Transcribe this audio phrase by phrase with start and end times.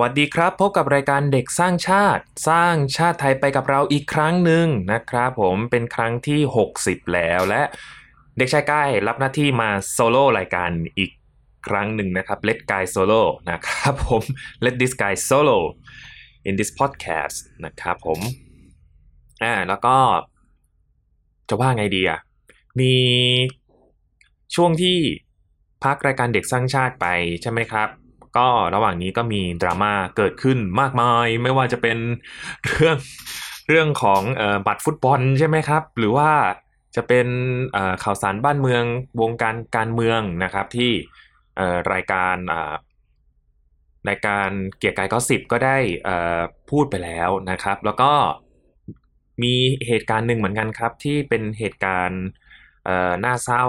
[0.00, 6.40] สวัสดีครับ พบกับรายการเด็กสร้างชาติ สร้างชาติไทยไปกับเราอีกครั้งหนึ่งนะครับผมเป็นครั้งที่
[6.76, 7.62] 60 แล้วและ
[8.36, 11.10] เด็กชายก้ายรับหน้าที่มาโซโล่รายการอีก
[11.66, 14.22] ครั้งหนึ่งนะครับ Let Guy Solo นะครับผม
[14.64, 15.58] Let this guy solo
[16.48, 18.20] in this podcast นะครับผม
[19.42, 19.96] อ่าแล้วก็
[21.48, 22.18] จะว่าไงดีอะ
[22.80, 22.94] มี
[24.54, 24.98] ช่วงที่
[25.84, 27.06] พักรายการเด็กสร้างชาติไป
[27.44, 27.90] ใช่ไหมครับ
[28.38, 31.98] ก็ระหว่างนี้ก็มีดราม่าเกิดขึ้นมากมาย ไม่ว่าจะเป็น
[32.66, 32.96] เรื่อง
[33.68, 36.30] เรื่องของออบัตรฟุตบอลใช่ไหมครับ หรือว่า
[36.96, 37.28] จะเป็น
[38.02, 38.84] ข่าวสารบ้านเมือง
[39.20, 40.92] วงการการเมืองนะครับที่
[41.92, 42.36] รายการ
[44.08, 45.78] รายการเกียร์กายก็สิบก็ได้
[46.70, 48.12] พูดไปแล้วนะครับ แล้วก็
[49.42, 49.54] มี
[49.86, 52.22] เหตุการณ์หนึ่งเหมือนกันครับ ที่เป็นเหตุการณ์
[53.24, 53.64] น่าเศร้า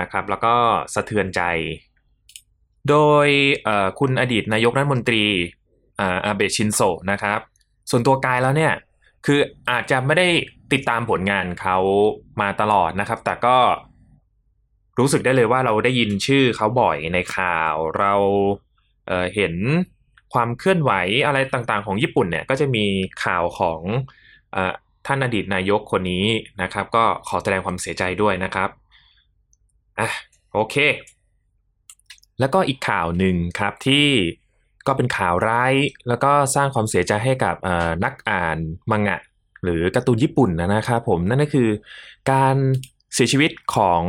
[0.00, 0.54] นะครับ แล้วก็
[0.94, 1.42] สะเทือนใจ
[2.90, 3.28] โดย
[3.98, 5.24] คุณอดีตนายกรัฐมนตรี
[6.00, 6.80] อาเบชินโซ
[7.10, 7.40] นะครับ
[7.90, 8.72] ส่วนตัวกายแล้วเนี่ย
[9.26, 10.28] คืออาจจะไม่ได้
[10.72, 11.78] ติดตามผลงานเขา
[12.40, 13.56] มาตลอดนะครับ แต่ก็
[14.98, 18.14] รู้สึกได้เลยว่าเราได้ยินชื่อเขาบ่อยในข่าวเรา
[19.06, 19.54] เเห็น
[20.32, 20.92] ความเคลื่อนไหว
[21.26, 22.84] อะไรต่างๆ ของญี่ปุ่นเนี่ยก็จะมี
[23.24, 23.80] ข่าวของ
[24.54, 24.56] อ
[25.06, 26.26] ท่านอดีตนายกคนนี้
[26.62, 28.70] นะครับ ก็ขอแสดงความเสียใจด้วยนะครับ
[30.00, 30.08] อะ
[30.52, 30.76] โอเค
[32.42, 34.08] แล้วก็อีกข่าวหนึ่งครับที่
[34.86, 35.74] ก็เป็นข่าวร้าย
[36.08, 37.54] แล้วก็สร้างความเสียใจให้กับ
[38.04, 38.58] นักอ่าน
[38.90, 39.18] มังงะ
[39.62, 41.68] หรือการ์ตูนญี่ปุ่นนะครับผมนั่นก็คือ
[42.32, 42.56] การ
[43.14, 44.02] เสียชีวิตของ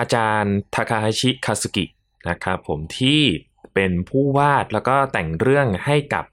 [0.00, 1.84] อาจารย์ทาคาฮาชิคาสุกิ
[2.28, 3.20] นะครับผมที่
[3.74, 6.24] เป็นผู้วาดแล้วก็แต่งเรื่องให้กับ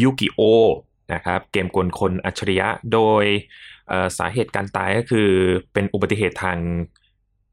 [0.00, 0.40] ยูกิโอ
[1.12, 3.24] นะครับเกมกลคนอัจฉริยะโดย
[4.18, 5.28] สาเหตุการตายก็คือ
[5.72, 6.58] เป็นอุบัติเหตุทาง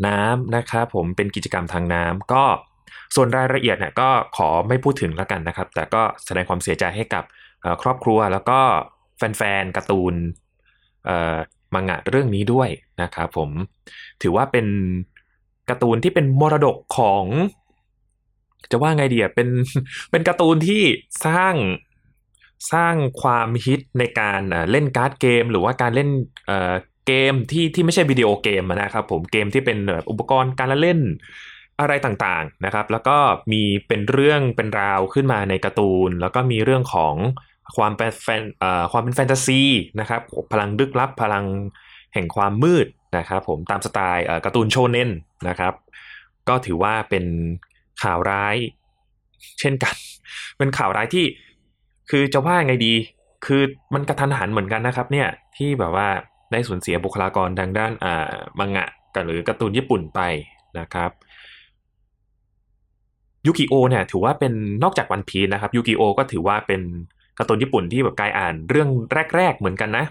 [0.07, 2.43] น้ำนะครับผมเป็นกิจกรรมทางน้ำก็
[3.15, 7.23] ส่วนรายละเอียดเนี่ยก็ขอไม่พูดถึงแล้วกันนะครับ แต่ก็แสดงความเสียใจให้กับ
[7.81, 8.59] ครอบครัวแล้วก็
[9.17, 10.13] แฟนๆการ์ตูน
[11.05, 11.37] เอ่อ
[11.73, 12.69] มังงะเรื่องนี้ด้วย
[13.01, 13.49] นะครับผม
[14.21, 14.67] ถือว่าเป็น
[15.69, 17.25] การ์ตูนที่เป็นมรดกของ
[18.71, 19.49] จะว่าไงดีอะเป็น
[20.11, 20.83] เป็นการ์ตูนที่
[21.25, 21.55] สร้าง
[22.73, 26.09] สร้างความฮิตในการเอ่อเล่นการ์ดเกม หรือว่าการเล่น
[27.07, 30.99] เกมที่ที่ไม่ใช่วิดีโอเกมนะครับผมเกมที่เป็นแบบอุปกรณ์การละเล่น
[31.79, 33.17] อะไรต่างๆนะครับ แล้วก็
[33.51, 37.15] มีเป็นเรื่องเป็นราวขึ้นมาในการ์ตูน แล้วก็มีเรื่องของ
[37.75, 39.61] ความเป็นแฟนเอ่อความเป็นแฟนตาซี
[39.99, 41.45] นะครับพลังลึกลับพลัง
[42.13, 42.87] แห่งความมืด
[43.17, 45.09] นะครับผมตามสไตล์การ์ตูนโชเน้น
[45.47, 45.73] นะครับ
[46.49, 47.25] ก็ถือว่าเป็น
[48.03, 48.55] ข่าวร้าย
[49.59, 49.95] เช่นกัน
[50.57, 51.25] เป็นข่าวร้ายที่
[52.09, 52.93] คือจะว่าไงดี
[53.45, 53.61] คือ
[53.93, 56.09] มันกระทันหันเหมือนกันนะครับเนี่ยที่แบบว่า
[56.51, 58.85] ได้สูญเสียบุคลากรทางด้านอ่ามังงะ
[59.15, 60.21] กันหรือการ์ตูนญี่ปุ่นไป
[60.79, 61.11] นะครับ
[63.45, 64.53] ยูกิโอเนี่ยถือว่าเป็น
[64.83, 66.81] นอกจากวันพีนะครับยูกิโอก็ถือว่าเป็น
[67.37, 68.89] การ์ตูนญี่ปุ่นที่แบบกายอ่านเรื่อง
[69.35, 70.05] แรก ๆ เหมือนกันนะ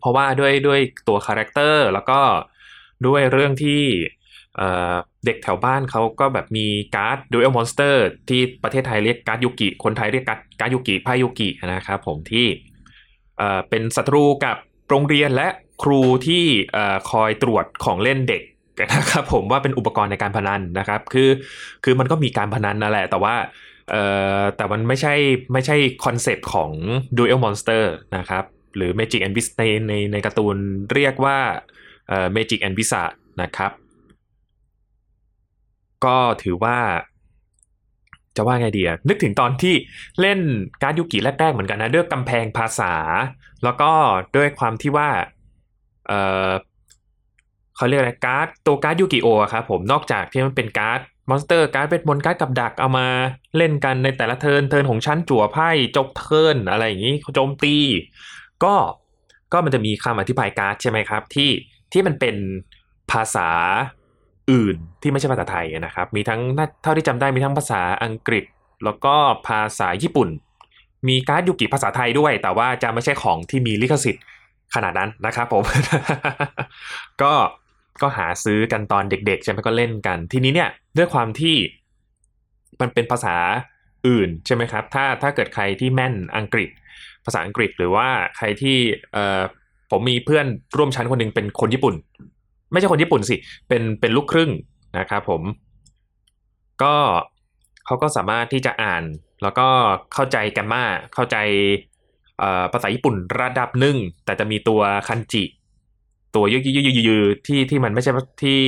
[0.00, 2.20] เพราะว่าด้วยด้วยตัวคาแรคเตอร์แล้วก็
[3.06, 3.82] ด้วยเรื่องที่
[5.24, 12.46] เด็กแถวบ้านเขาก็แบบมีการ์ด Duel Monster ที่ประเทศไทยเรียกการ์ดยูกิ คนไทยเรียกการ์ดการ์ดยูกิไพ่ยูกินะครับผมที่
[13.68, 14.56] เป็นศัตรูกับ
[14.88, 15.48] โรงเรียนและ
[15.82, 16.44] ครูที่
[17.10, 18.42] คอยตรวจของเล่นเด็ก
[18.96, 21.28] นะครับผมว่าเป็นอุปกรณ์ในการพนันนะครับ คือ
[21.84, 23.34] คือมันก็มีการพนันนั่นแหละ แต่ว่า
[23.90, 24.04] เอ่
[24.38, 25.14] อแต่มันไม่ใช่
[25.52, 26.70] ไม่ใช่คอนเซปต์ของ
[27.16, 27.84] Duel Monster
[28.16, 28.44] นะครับ
[28.76, 30.56] หรือ Magic and Wizard ในในในการ์ตูน
[30.94, 31.38] เรียกว่า
[32.08, 33.12] เอ่อ Magic and Wizard
[33.42, 33.72] นะครับ
[36.04, 36.78] ก็ถือว่า
[38.36, 39.74] จะว่าไงดีนึกถึงตอนที่
[40.20, 40.38] เล่น
[40.82, 42.94] การ์ดยูกิแรกๆเหมือนกันนะด้วยกำแพงภาษา
[43.64, 43.90] แล้วก็
[44.36, 45.08] ด้วยความที่ว่า
[46.06, 46.12] เอ
[46.48, 46.50] อ
[47.76, 51.00] เขาเรียกอะไรการ์ดตัวการ์ดยูกิโอครับผมนอกจากที่มันเป็นการ์ด
[51.30, 53.06] monster การ์ดเวทมนตร์การ์ดกับดักเอามา
[53.56, 57.76] เล่นกันในแต่ละ turn turn ของชั้นจั่วไพ่จบ turn อะไรอย่างนี้โจมตี
[58.64, 58.74] ก็
[59.52, 61.50] ก็มันจะมีคำอธิบายการ์ดใช่ไหมครับ ที่
[61.92, 62.36] ที่มันเป็น
[63.12, 63.48] ภาษา
[64.50, 66.40] อื่นที่ไม่ใช่ภาษาไทยนะครับ มีทั้ง
[66.82, 68.44] เท่าที่จำได้มีทั้งภาษาอังกฤษ
[68.84, 69.14] แล้วก็
[69.48, 70.28] ภาษาญี่ปุ่น
[71.08, 74.24] มีการ์ดยูกิภาษาไทยด้วย แต่ว่าจะไม่ใช่ของที่มีลิขสิทธิ์
[74.74, 75.64] ขนาดนั้นนะครับผม
[77.22, 77.32] ก็
[78.02, 81.56] ก็หาซื้อกันตอนเด็กๆใช่ไหมก็เล่นกัน ทีนี้เนี่ยด้วยความที่
[82.80, 83.36] มันเป็นภาษา
[84.08, 86.68] อื่นใช่ไหมครับ ถ้าถ้าเกิดใครที่แม่นอังกฤษ
[87.24, 88.76] ภาษาอังกฤษหรือว่าใครที่
[89.12, 89.40] เอ่อ
[89.90, 90.46] ผมมีเพื่อน
[90.76, 91.94] ร่วมชั้นคนหนึ่งเป็นคนญี่ปุ่น
[92.72, 93.36] ไม่ใช่คนญี่ปุ่นสิ
[93.68, 94.50] เป็นเป็นลูกครึ่ง
[94.98, 95.42] นะครับผม
[96.82, 96.94] ก็
[97.86, 99.02] เขาก็สามารถที่จะอ่าน
[99.42, 99.68] แล้วก็
[100.14, 100.82] เข้าใจกันมา
[101.14, 101.36] เข้าใจ
[102.72, 105.44] ภาษาญี่ปุ่นระดับหนึ่ง แต่จะมีตัวคันจิ
[106.34, 108.60] ตัวยึกยึกยึกยือที่ที่มันไม่ใช่ที่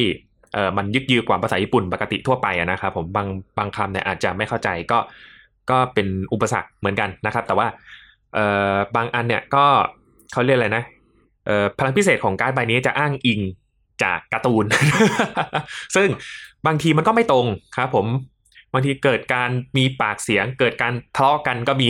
[0.53, 3.29] เอ่อมันยึกยือกว่าภาษาญี่ปุ่นปกติทั่วไปนะครับผมบาง
[3.59, 4.99] บางคำเนี่ยอาจจะไม่เข้าใจก็
[5.71, 7.67] ก็เป็นอุปสรรคเหมือนกันนะครับ แต่ว่า
[8.35, 9.65] เอ่อบางอันเนี่ยก็
[10.33, 10.85] เขาเรียกอะไรนะ
[11.47, 13.41] เอ่อพลังพิเศษของการ์ดใบนี้จะอ้างอิง
[14.03, 14.65] จากการ์ตูน
[15.97, 16.09] ซึ่ง
[16.67, 17.47] บางทีมันก็ไม่ตรง
[17.77, 18.07] ครับผม
[18.77, 21.89] บางทีเกิดการมีปากเสียง เกิดการทะเลาะกันก็มี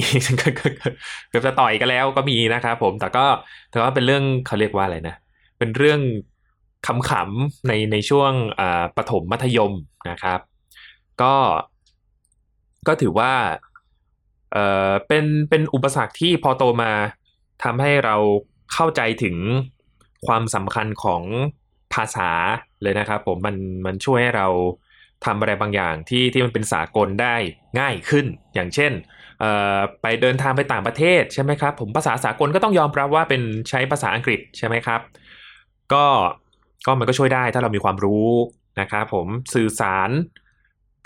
[1.29, 3.25] เกือบจะต่อยกันแล้วก็มีนะครับผมแต่ก็
[3.71, 5.17] แต่ว่าเป็นเรื่องเขาเรียกว่าอะไรนะ
[5.59, 6.01] เป็นเรื่อง
[6.87, 8.33] ขำๆในในช่วง
[8.97, 9.73] ประถมมัธยม
[10.11, 10.41] นะครับ
[11.23, 11.35] ก็
[12.87, 13.33] ก็ถือว่า
[14.53, 14.59] เอ
[14.89, 16.93] อเป็นเป็นอุปสรรคที่พอโตมา
[17.65, 18.17] ทำให้เรา
[18.73, 19.37] เข้าใจถึง
[20.27, 21.23] ความสำคัญของ
[21.95, 22.31] ภาษา
[22.83, 23.57] เลยนะครับผมมัน
[23.87, 24.49] มันช่วยให้เรา
[25.27, 27.35] ทำอะไรบางอย่างที่ที่มันเป็นสากลได้
[27.81, 28.93] ง่ายขึ้น อย่างเช่น
[30.03, 35.01] ไปเดินทางไปต่างประเทศใช่ไหมครับ ผมภาษาสากลก็ต้องยอมรับว่าเป็นใช้ภาษาอังกฤษใช่ไหมครับ
[35.93, 36.05] ก็
[36.87, 38.31] ก็มันก็ช่วยได้ถ้าเรามีความรู้
[38.81, 40.11] นะครับผมสื่อสาร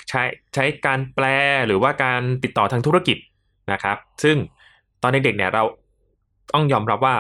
[0.09, 0.23] ใช้
[0.55, 1.27] ใช้การแปล
[1.67, 3.19] หรือว่าการติดต่อทางธุรกิจ
[3.73, 4.37] นะครับ ซึ่ง
[5.03, 5.63] ตอนเด็กๆเนี่ยเรา
[6.53, 7.17] ต้องยอมรับว่า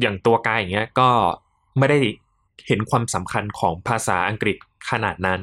[0.00, 1.10] อย่างตัวกายอย่างเงี้ยก็
[1.78, 1.98] ไม่ได้
[2.66, 4.56] เห็นความสำคัญของภาษาอังกฤษ
[4.90, 5.40] ขนาดนั้น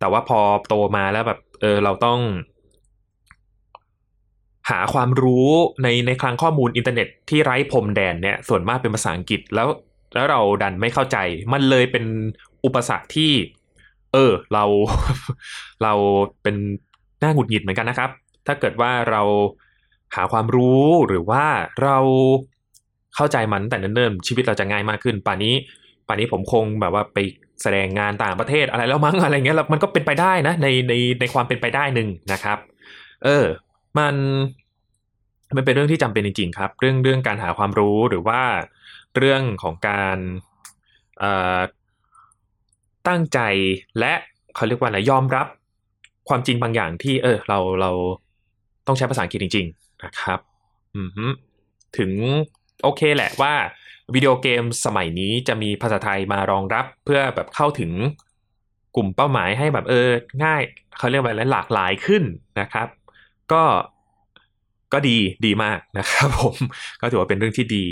[0.00, 2.20] แต่ว่าพอโตมาแล้วแบบเออเราต้อง
[4.70, 5.48] หาความรู้
[5.82, 9.68] ในในคลังข้อมูลอินเทอร์เน็ตที่ไร้พรมแดนเนี่ยส่วนมากเป็นภาษาอังกฤษแล้ว
[10.14, 11.16] แล้วเราดันไม่เข้าใจ
[11.52, 12.04] มันเลยเป็น
[12.64, 13.32] อุปสรรคที่
[14.12, 14.64] เออ เรา
[15.82, 15.92] เรา
[16.42, 16.56] เป็น
[17.22, 18.10] น่าหงุดหงิดเหมือนกันนะครับ
[18.46, 19.22] ถ้าเกิดว่าเรา
[20.16, 21.44] หาความรู้หรือว่า
[21.82, 21.98] เรา
[23.14, 25.54] เข้าใจมันแต่เนิ่นๆชีวิตเราจะง่ายมากขึ้น ป่านนี้
[26.06, 27.18] ป่านนี้ผมคงแบบว่าไป
[27.62, 32.58] แสดงงานต่างประเทศอะไรแล้วมั้งอะไรเงี้ยแล้วมันก็เป็นไปได้นะในในในความเป็นไปได้หนึ่งนะครับ
[33.24, 33.46] เออ
[33.98, 34.14] มัน
[35.56, 38.40] มันเป็นเรื่องที่จำเป็นจริง ๆ ครับ เรื่องเรื่องการหาความรู้หรือว่า
[39.16, 40.18] เรื่องของการ
[43.08, 43.38] ตั้งใจ
[43.98, 44.12] และ
[44.54, 45.46] เขาเรียกว่าอะไรยอมรับ
[46.28, 47.90] ความจริงบางอย่างที่ เออ เราเรา
[48.86, 50.40] ต้องใช้ภาษาอังกฤษจริง ๆ นะครับ
[50.94, 51.32] อืม
[51.98, 52.10] ถึง
[52.82, 53.54] โอเคแหละว่า
[54.14, 57.92] วิดีโอเกมสมัยนี้จะมีภาษาไทยมารองรับเพื่อแบบเข้าถึง
[58.96, 60.08] กลุ่มเป้าหมายให้แบบเออ
[60.44, 60.62] ง่าย
[60.98, 62.22] เขาเรียกว่าอะไรหลากหลายขึ้น
[62.60, 62.88] นะครับ
[63.52, 63.64] ก็
[64.92, 65.16] ก็ดี
[65.46, 66.56] ดีมากนะครับผม
[67.00, 67.86] ก็ถือว่าเป็นเรื่องที่ดี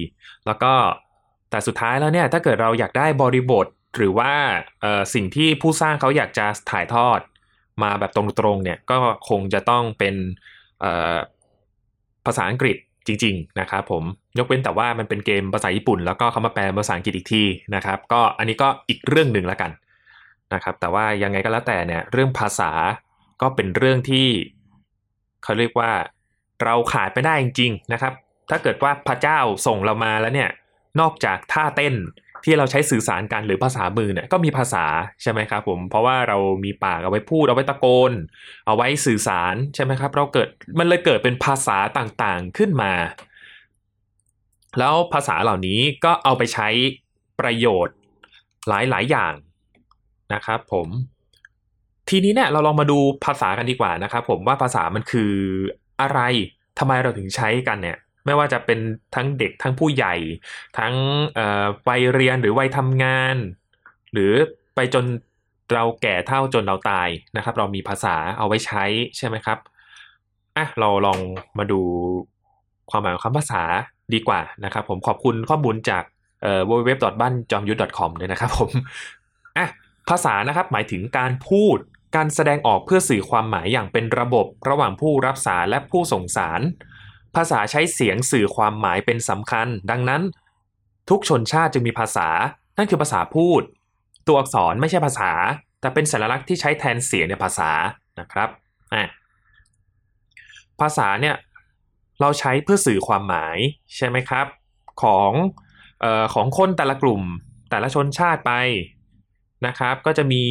[0.47, 0.73] แล้วก็
[1.51, 3.67] แต่สุดท้ายแล้วเนี่ยถ้าเกิดเราอยากได้บริบท
[3.97, 4.33] หรือว่า
[5.15, 7.21] สิ่งที่ผู้สร้างเขาอยากจะถ่ายทอด
[7.83, 8.25] มาแบบตร
[8.55, 8.97] งๆเนี่ยก็
[9.29, 10.15] คงจะต้องเป็น
[12.27, 12.77] ภาษาอังกฤษ
[13.09, 14.05] จริง ๆ นะครับผม
[14.39, 17.43] ยกเว้นแต่ว่ามันเป็นเกมภาษาญี่ปุ่น แล้วก็เขามาแปลภาษาอังกฤษอีกที
[17.75, 19.71] นะครับ ก็อันนี้ก็อีกเรื่องหนึ่งแล้วกัน
[20.55, 22.71] นะครับ แต่ว่ายังไงก็แล้วแต่เนี่ย เรื่องภาษา
[23.43, 24.27] ก็เป็นเรื่องที่
[25.43, 25.91] เขาเรียกว่า
[26.65, 28.13] เราขาดไม่ได้จริง ๆ นะครับ
[28.51, 30.51] ถ้าเกิดว่าพระเจ้าส่งเรามาแล้วเนี่ย
[31.01, 31.95] นอกจากท่าเต้น
[32.45, 34.85] ที่เราใช้สื่อสารกันหรือภาษามือเนี่ยก็มีภาษา
[35.23, 38.13] ใช่ไหมครับผมเพราะว่าเรามีปากเอาไว้พูดเอาไว้ตะโกน
[38.67, 40.49] เอาไว้สื่อสารใช่ไหมครับ เราเกิด
[40.79, 42.93] มันเลยเกิดเป็นภาษาต่างๆขึ้นมา
[44.79, 46.69] แล้วภาษาเหล่านี้ก็เอาไปใช้
[47.41, 47.97] ประโยชน์
[48.69, 49.35] หลายๆอย่าง
[50.35, 50.89] นะครับผม
[52.09, 55.33] ทีนี้เนี่ยเราลองมาดูภาษากันดีกว่านะครับผมว่าภาษามันคือ
[56.01, 56.21] อะไร
[56.79, 58.79] ทำไมเราถึงใช้กันเนี่ย ไม่ว่าจะเป็น
[59.15, 60.15] ทั้งเด็กทั้งผู้ใหญ่
[60.79, 60.95] ทั้ง
[61.89, 63.37] วัยเรียนหรือวัยทำงาน
[64.13, 64.33] หรือ
[64.75, 65.05] ไปจน
[65.75, 68.85] เราแก่เท่าจนเราตายนะครับ เรามีภาษาเอาไว้ใช้
[69.17, 69.59] ใช่ไหมครับ
[70.57, 71.19] อะเราลอง
[71.59, 71.81] มาดู
[72.91, 73.63] ความหมายของคำภาษา
[74.15, 76.05] ดีกว่านะครับ ผมขอบคุณข้อมูลจาก
[76.43, 76.93] เอ่อ www.
[77.21, 78.71] บ้านจอมยุทธ .com ด้วยนะครับผม
[79.59, 79.67] อะ
[80.09, 81.79] ภาษานะครับหมายถึงการพูด
[82.17, 86.61] การแสดงออกเพื่อสื่อความหมายอย่างเป็นระบบ ระหว่างผู้รับสารและผู้ส่งสาร
[87.37, 90.23] ภาษาใช้เสียงสื่อความหมายเป็นสำคัญ ดังนั้น
[91.11, 92.29] ทุกชนชาติจึงมีภาษา
[92.79, 93.63] นั่นคือภาษาพูด
[94.27, 95.31] ตัวอักษรไม่ใช่ภาษา
[95.81, 97.71] แต่เป็นสัญลักษณ์ที่ใช้แทนเสียงในภาษา
[98.21, 98.49] นะครับ
[98.95, 99.03] อ่
[100.81, 101.37] ภาษาเนี่ย
[102.21, 103.57] เราใช้เพื่อสื่อความหมาย
[103.97, 104.47] ใช่ไหมครับ
[105.03, 105.33] ของ
[106.05, 107.23] ออของคนแต่ละกลุ่ม
[107.71, 108.53] แต่ละชนชาติไป
[109.67, 110.45] นะครับ ก็จะมี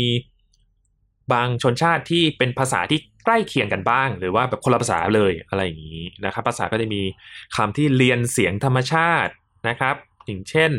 [1.33, 7.01] บางชนชาติที่เป็นภาษาที่ ใกล้เคียงกันบ้าง หรือว่าแบบคนละภาษาเลยอะไรอย่างนี้นะครับ ภาษาก็จะมี
[7.55, 9.31] คำที่เรียนเสียงธรรมชาติ
[9.67, 10.71] นะครับ อย่างเช่น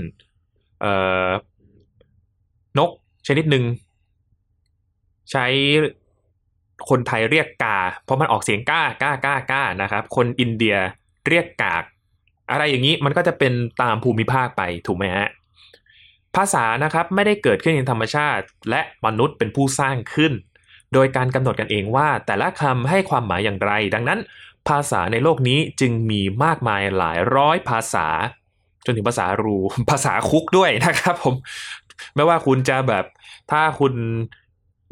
[2.78, 2.90] นก
[3.26, 3.64] ชนิดหนึ่ง
[5.30, 5.46] ใช้
[6.90, 10.76] คนไทยเรียกกา เพราะมันออกเสียงก้าก้าก้าก้านะครับ คนอินเดีย
[11.28, 11.84] เรียกกาก
[12.50, 13.52] อะไรอย่างนี้มันก็จะเป็น
[13.82, 15.28] ตามภูมิภาคไปถูกไหมฮะ
[16.36, 20.32] ภาษานะครับไม่ได้เกิดขึ้นในธรรมชาติ และมนุษย์เป็นผู้สร้างขึ้น
[20.94, 24.18] โดยการกำหนดกันเองว่าแต่ละคำให้ความหมายอย่างไร ดังนั้น
[24.68, 28.06] ภาษาในโลกนี้จึงมีมากมายหลายร้อยภาษา
[28.86, 29.56] จนถึงภาษารู
[29.90, 31.34] ภาษาคุกด้วยนะครับผม
[32.14, 33.04] ไม่ว่าคุณจะแบบ
[33.50, 33.92] ถ้าคุณ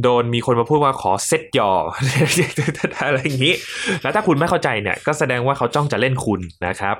[0.02, 1.70] โดนมีคนมาพูดว่าขอเซตยอ
[3.06, 3.54] อะไรอย่างนี้
[4.02, 6.96] แล้วถ้าคุณไม่เข้าใจเนี่ย ก็แสดงว่าเขาจ้องจะเล่นคุณนะครับ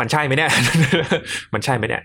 [0.00, 0.50] มันใช่ไหมเนี่ย
[1.54, 2.02] มันใช่ไหมเนี่ย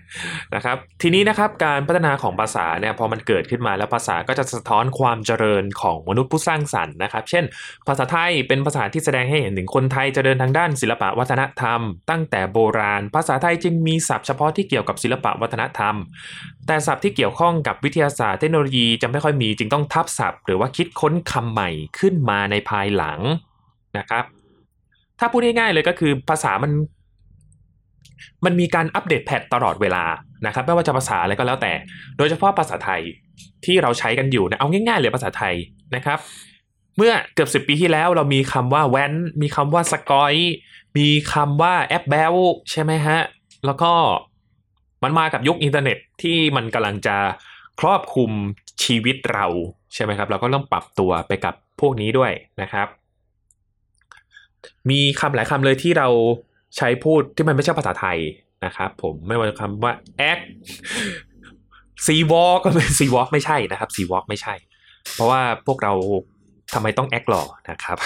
[0.54, 7.44] นะครับ ทีนี้นะครับการพัฒนาของภาษาเนี่ยพอมันเกิดขึ้นมาแล้วภาษาก็จะสะท้อนความเจริญของมนุษย์ผู้สร้างสรรค์นะครับ เช่น
[7.88, 15.94] ภาษาไทยเป็นภาษาที่แสดงให้เห็นถึงคนไทยเจริญทางด้านศิลปะวัฒนธรรม ตั้งแต่โบราณ ภาษาไทยจึงมีศัพท์เฉพาะที่เกี่ยวกับศิลปะวัฒนธรรม
[16.66, 23.20] แต่ศัพท์ที่เกี่ยวข้องกับวิทยาศาสตร์เทคโนโลยีจะไม่ค่อยมีจึงต้องทับศัพท์ หรือว่าคิดค้นคำใหม่ขึ้นมาในภายหลัง
[23.98, 24.24] นะครับ
[25.18, 26.72] ถ้าพูดง่ายๆเลยก็คือภาษามัน
[28.44, 30.04] มันมีการอัปเดต patch ตลอดเวลา
[30.46, 31.72] นะครับไม่ว่าจะภาษาอะไรก็แล้วแต่
[32.18, 33.02] โดยเฉพาะภาษาไทย
[33.64, 35.54] ที่เราใช้กันอยู่นะเอาง่ายๆเลยภาษาไทย
[35.94, 36.18] นะครับ
[36.96, 40.34] เมื่อเกือบสิบปีที่แล้วเรามีคำว่าแว้นมีคำว่าสกอย
[40.98, 42.34] มีคำว่าแอ๊บแบ๊ว
[42.70, 43.18] ใช่ไหมฮะ
[43.66, 43.92] แล้วก็
[45.02, 47.16] มันมากับยุคอินเทอร์เน็ตที่มันกำลังจะ
[47.80, 48.30] ครอบคลุม
[48.84, 49.46] ชีวิตเรา
[49.94, 52.32] ใช่ไหมครับเราก็ต้องปรับตัวไปกับพวกนี้ด้วย
[52.62, 52.86] นะครับ
[54.90, 56.08] มีคำหลายคำเลยที่เรา
[56.76, 58.18] ใช้พูดที่มันไม่ใช่ภาษาไทย
[58.64, 59.92] นะครับผมไม่ว่าคำว่า
[60.30, 60.44] act
[62.06, 64.54] ซีวอลกก็เป็นซีวอล์กไม่ใช่นะครับซีวอล์กไม่ใช่
[65.14, 65.92] เพราะว่าพวกเรา
[66.74, 67.98] ทำไมต้องแอคหล่อนะครับ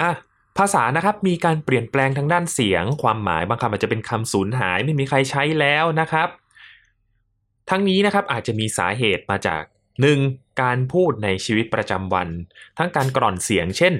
[0.00, 0.10] อะ
[0.58, 6.28] ภาษานะครับมีการเปลี่ยนแปลงทางด้านเสียง ความหมายบางคำอาจจะเป็นคำสูญหายไม่มีใครใช้แล้วนะครับ
[7.70, 9.62] ทั้งนี้นะครับอาจจะมีสาเหตุมาจาก
[10.12, 10.60] 1.
[10.62, 12.28] การพูดในชีวิตประจำวัน
[12.78, 13.94] ทั้งการกร่อนเสียง เช่น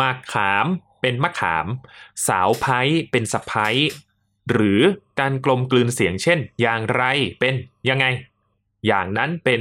[0.00, 0.66] มากขาม
[1.06, 1.66] เป็นมะขาม
[2.28, 3.74] สาวไพ้เป็นสะพ้าย
[4.50, 4.80] หรือ
[5.20, 7.02] การกลมกลืนเสียงเช่น อย่างไร
[7.40, 7.54] เป็น
[7.88, 8.06] ยังไง
[8.86, 9.60] อย่างนั้นเป็น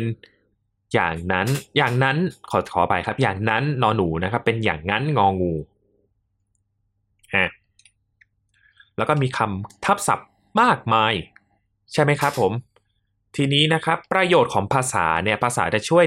[0.94, 1.48] อย่างนั้น
[1.78, 2.18] อย่างนั้น
[2.50, 5.54] ขอขอไปครับ อย่างนั้นนอหนูนะครับ เป็นอย่างนั้นงองู
[7.36, 7.48] ฮะ
[8.98, 10.30] แล้วก็มีคำทับศัพท์
[10.62, 11.14] มากมาย
[11.94, 12.52] ใช่ไหมครับผม
[13.36, 16.06] ทีนี้นะครับ ประโยชน์ของภาษาเนี่ยภาษาจะช่วย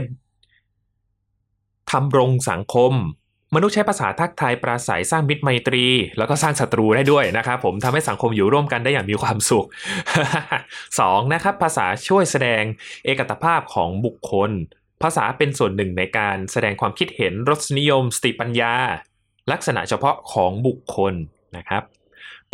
[1.91, 2.93] ทำรงสังคม
[3.55, 5.85] มนุษย์ใช้ภาษาทักทายปราศัยสร้างมิตรไมตรี
[6.19, 9.67] แล้วก็สร้างศัตรูได้ด้วยนะครับผมทำให้สังคมอยู่ร่วมกันได้อย่างมีความสุข
[10.49, 11.35] 2.
[11.35, 12.63] นะครับภาษาช่วยแสดง
[13.05, 14.51] เอกตภาพของบุคคล
[15.03, 18.75] ภาษาเป็นส่วนหนึ่งในการแสดงความคิดเห็นรสนิยม สติปัญญา
[19.53, 21.15] ลักษณะเฉพาะของบุคคล
[21.57, 21.83] นะครับ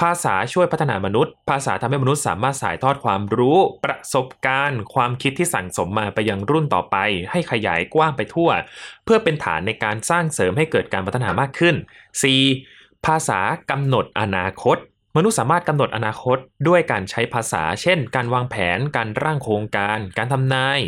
[0.03, 6.97] ภาษาช่วยพัฒนามนุษย์ ภาษาทำให้มนุษย์สามารถสายทอดความรู้ ประสบการณ์ ความคิดที่สั่งสมมาไปยังรุ่นต่อไป
[7.31, 8.51] ให้ขยายกว้างไปทั่ว
[9.05, 11.75] เพื่อเป็นฐานในการสร้างเสริมให้เกิดการพัฒนามากขึ้น
[12.41, 13.07] 4.
[13.07, 14.77] ภาษากำหนดอนาคต
[15.17, 20.81] มนุษย์สามารถกำหนดอนาคตด้วยการใช้ภาษา เช่น การวางแผน การร่างโครงการ การทำนาย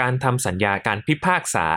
[0.00, 1.68] การทำสัญญาการพิพากษา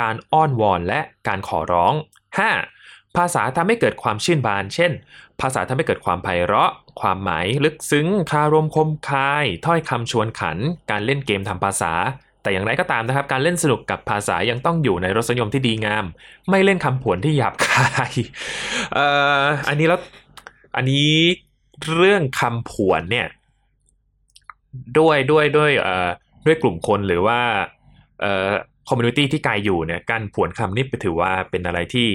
[0.00, 1.94] การอ้อนวอนและการขอร้อง
[2.38, 2.75] 5.
[3.16, 4.92] ภาษาทำให้เกิดความชื่นบาน เช่น
[5.40, 6.70] ภาษาทำให้เกิดความไพเราะ
[7.00, 10.58] ความหมายลึกซึ้ง คารมคมคาย ถ้อยคำชวนขัน
[10.90, 11.92] การเล่นเกมทำภาษา
[12.42, 16.04] แต่อย่างไรก็ตามนะครับ การเล่นสนุกกับภาษายังต้องอยู่ในรสนิยมที่ดีงาม
[16.50, 18.12] ไม่เล่นคำผวนที่หยาบคาย
[18.94, 19.06] เอ่
[19.40, 20.00] ออันนี้แล้ว
[20.76, 21.08] อันนี้
[21.96, 23.26] เรื่องคำผวนเนี่ย
[24.98, 26.08] ด้วยด้วยด้วยเอ่อ
[26.46, 27.40] ด้วยกลุ่มคนหรือว่า
[28.20, 28.50] เอ่อ
[28.88, 32.08] community ที่กายอยู่เนี่ย การผวนคำนี่ถือว่าเป็นอะไรที่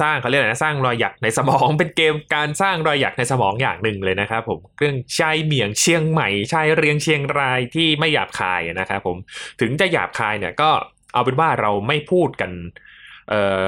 [0.00, 9.16] สร้างเขาเรียกอะไรนะสร้างรอยหยักในสมองเป็นเกมการสร้างรอยหยักในสมองอย่างหนึ่งเลยนะครับผมเรื่องใช่เหมียงเชียงใหม่ชายเรียงเชียงรายที่ไม่หยาบคายนะครับผม
[9.60, 10.70] ถึงจะหยาบคายเนี่ยก็
[11.12, 12.50] เอาเป็นว่าเราไม่พูดกัน
[13.28, 13.64] เอ่อ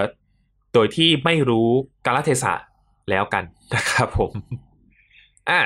[0.74, 1.68] โดยที่ไม่รู้
[2.06, 2.54] กาลเทศะ
[3.10, 4.32] แล้วกันนะครับผม
[5.50, 5.60] อะ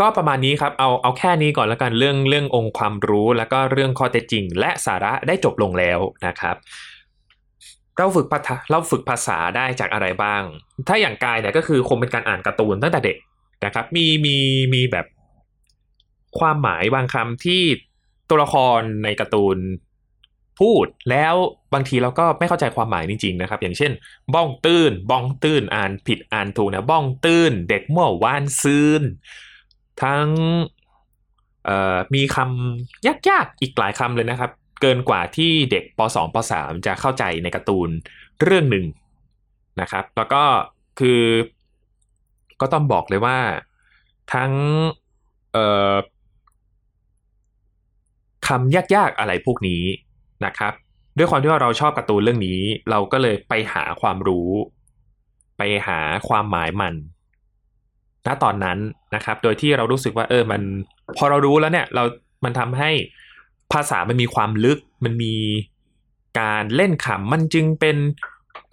[0.00, 6.56] ก็ประมาณนี้ครับ เอาเอาแค่นี้ก่อนแล้วกันเรื่องเรื่ององค์ความรู้ แล้วก็เรื่องข้อเท็จจริง และสาระได้จบลงแล้วนะครับ
[7.96, 10.42] เราฝึกภาษาเราฝึกภาษาได้จากอะไรบ้าง
[10.88, 13.16] ถ้าอย่างกายเนี่ยก็คือคงเป็นการอ่านการ์ตูนตั้งแต่เด็ก
[13.64, 14.36] นะครับ มีมี
[14.74, 15.06] มีแบบ
[16.38, 17.62] ความหมายบางคำที่
[18.28, 19.58] ตัวละครในการ์ตูน
[20.60, 21.34] พูดแล้ว
[21.74, 23.92] บางทีเราก็ไม่เข้าใจความหมายจริงๆนะครับ อย่างเช่น
[24.34, 29.02] บ้องตื้น บ้องตื้นอ่านผิดอ่านถูกนะบ้องตื้น เด็กเมื่อวานซืน
[30.02, 30.26] ทั้ง
[32.14, 34.50] มีคำยากๆอีกหลายคำเลยนะครับ
[34.80, 37.88] เกินกว่าที่เด็กป .2 ป .3 จะเข้าใจในการ์ตูน
[38.42, 38.86] เรื่องหนึ่ง
[39.80, 40.42] นะครับ แล้วก็
[40.98, 41.22] คือ
[42.60, 43.38] ก็ต้องบอกเลยว่า
[44.34, 44.52] ทั้ง
[48.48, 49.82] คำยากๆอะไรพวกนี้
[50.46, 50.72] นะครับ
[51.16, 54.48] ด้วยความที่ว่าเราชอบการ์ตูนเรื่องนี้ เราก็เลยไปหาความรู้
[55.58, 56.94] ไปหาความหมายมัน
[58.26, 58.78] ณตอนนั้น
[59.14, 60.62] นะครับ โดยที่เรารู้สึกว่าเออมัน
[61.16, 62.02] พอเรารู้แล้วเนี่ยเรา
[62.44, 62.90] มันทำให้
[63.72, 65.34] ภาษามันมีความลึก มันมี
[66.40, 67.96] การเล่นขำมันจึงเป็น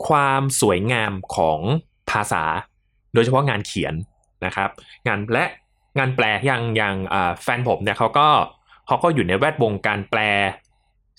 [0.07, 1.59] ความสวยงามของ
[2.11, 2.43] ภาษา
[3.13, 3.93] โดยเฉพาะงานเขียน
[4.45, 4.69] นะครับ
[5.07, 5.45] งานและ
[5.97, 6.95] งานแปลอย่างอย่าง
[7.43, 8.27] แฟนผมเนี่ยเขาก็
[8.87, 10.19] เขาก็อยู่ในแวดวงการแปล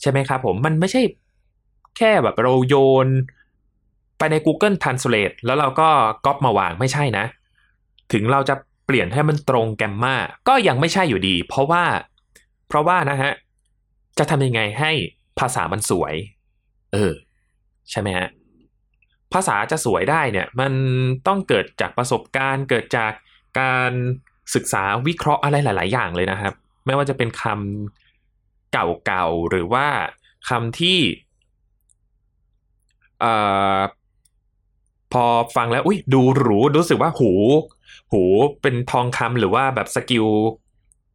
[0.00, 1.02] ใช่ไหมครับผมมันไม่ใช่
[1.96, 3.08] แค่แบบเราโยน
[4.18, 5.88] ไปใน Google Translate แล้วเราก็
[6.24, 7.24] ก๊อปมาวางไม่ใช่นะ
[8.12, 8.54] ถึงเราจะ
[8.86, 10.16] เปลี่ยนให้มันตรงแกมมา
[10.48, 11.84] ก็ยังไม่ใช่อยู่ดี เพราะว่า
[12.68, 13.32] เพราะว่านะฮะ
[14.18, 14.92] จะทำยังไงให้
[15.38, 16.14] ภาษามันสวย
[16.92, 17.12] เออ
[17.90, 18.28] ใช่ไหมฮะ
[19.32, 20.72] ภาษาจะสวยได้เนี่ย มัน
[21.26, 23.12] ต้องเกิดจากประสบการณ์ เกิดจาก
[23.60, 23.92] การ
[24.54, 26.54] ศึกษาวิเคราะห์อะไรหลาย ๆ อย่างเลยนะครับ
[26.86, 29.86] ไม่ว่าจะเป็นคำเก่าๆ หรือว่า
[30.48, 30.98] คำที่
[33.24, 33.34] อ่
[33.76, 33.80] อ
[35.12, 35.24] พอ
[35.56, 37.32] ฟังแล้วอุ้ยดูหรูรู้สึกว่าหู
[38.12, 38.22] หู
[38.62, 40.26] เป็นทองคำหรือว่าแบบสกิล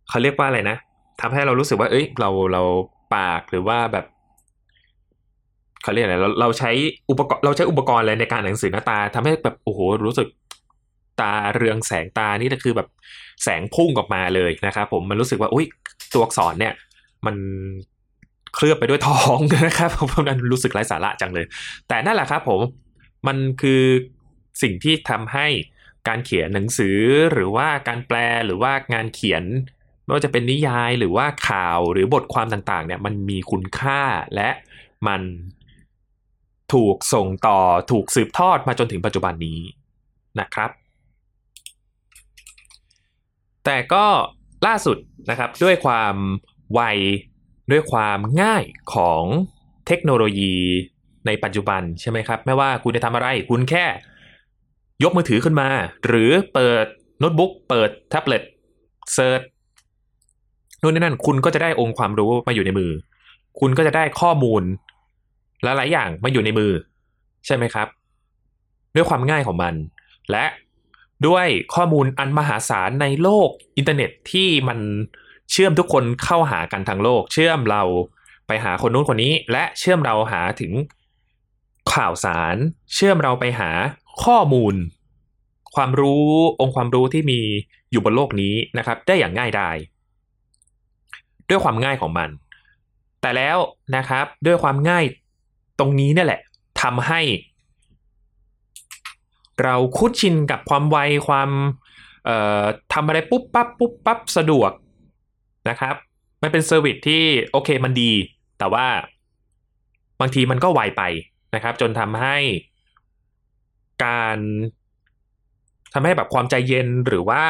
[0.09, 0.77] เขาเรียกว่าอะไรนะ
[1.21, 2.63] ทำให้เรารู้สึกว่า เอ้ย เราเรา
[3.15, 4.05] ปากหรือว่าแบบ
[5.83, 6.71] เขาเรียกอะไรเราเราใช้
[7.09, 10.27] อุปกรณ์เราใช้อุปกรณ์อะไรในการอ่านหนังสือหน้าตาทำให้แบบโอ้โหรู้สึก
[11.21, 12.87] ตาเรืองแสงตานี่ก็คือแบบ
[13.43, 15.65] แสงพุ่งออกมาเลยนะครับผมมันรู้สึกว่าอุ้ย
[16.13, 16.73] ตัวอักษรเนี่ย
[17.25, 17.35] มัน
[18.55, 21.45] เคลือบไปด้วยทองนะครับผมนั้นรู้สึกไร้สาระจังเลย
[21.87, 22.59] แต่นั่นแหละครับผม
[23.27, 23.81] มันคือ
[24.61, 25.47] สิ่งที่ทำให้
[26.07, 26.99] การเขียนหนังสือ
[27.31, 29.43] หรือว่าการแปลหรือว่างานเขียน
[30.03, 34.01] ไม่ว่าจะเป็นนิยายหรือว่าข่าวหรือบทความต่างๆ เนี่ยมันมีคุณค่า
[34.35, 34.49] และ
[35.07, 35.21] มัน
[36.73, 37.59] ถูกส่งต่อ
[37.91, 39.59] ถูกสืบทอดมาจนถึงปัจจุบันนี้
[40.39, 40.71] นะครับ
[43.65, 44.05] แต่ก็
[44.67, 44.97] ล่าสุด
[45.29, 46.15] นะครับด้วยความ
[46.73, 46.81] ไว
[47.71, 49.23] ด้วยความง่ายของ
[49.87, 50.55] เทคโนโลยี
[51.25, 53.85] ในปัจจุบันใช่ไหมครับ ไม่ว่าคุณจะทำอะไรคุณแค่
[55.03, 55.67] ยกมือถือขึ้นมา
[56.07, 56.85] หรือเปิด
[57.19, 58.41] โน้ตบุ๊กเปิดแท็บเล็ต
[59.13, 59.41] search
[60.81, 62.91] นู่นนี่นั่น คุณก็จะได้องค์ความรู้มาอยู่ในมือ
[63.59, 64.63] คุณก็จะได้ข้อมูล
[65.63, 66.71] หลายๆอย่างมาอยู่ในมือ
[67.45, 67.87] ใช่ไหมครับ
[68.95, 69.73] ด้วยความง่ายของมัน
[70.31, 70.45] และ
[71.27, 74.79] ด้วยข้อมูลอันมหาศาลในโลกอินเทอร์เน็ตที่มัน
[75.51, 77.83] เชื่อมทุกคนเข้าหากันทางโลก เชื่อมเรา
[78.47, 80.73] ไปหาคนนู้นคนนี้ และเชื่อมเราหาถึง
[81.93, 82.55] ข่าวสาร
[82.93, 83.69] เชื่อมเราไปหา
[84.23, 84.75] ข้อมูล
[85.75, 86.25] ความรู้
[86.61, 87.39] องค์ความรู้ที่มี
[87.91, 89.77] อยู่บนโลกนี้นะครับ ได้อย่างง่ายดาย
[91.49, 92.29] ด้วยความง่ายของมัน
[93.21, 93.57] แต่แล้ว
[93.95, 95.03] นะครับด้วยความง่าย
[95.79, 96.41] ตรงนี้นี่แหละ
[96.81, 97.21] ทำให้
[99.63, 100.97] เราคุ้นชินกับความไว
[101.27, 101.49] ความ
[102.25, 104.71] เอ่อทำอะไรปุ๊บปั๊บปุ๊บปั๊บสะดวก
[105.69, 105.95] นะครับ
[106.41, 108.11] มันเป็นเซอร์วิสที่โอเคมันดี
[108.59, 108.87] แต่ว่า
[110.19, 111.03] บางทีมันก็ไวไป
[111.55, 112.37] นะครับ จนทำให้
[114.03, 114.37] การ
[115.93, 117.43] ทำให้แบบความใจเย็นหรือว่า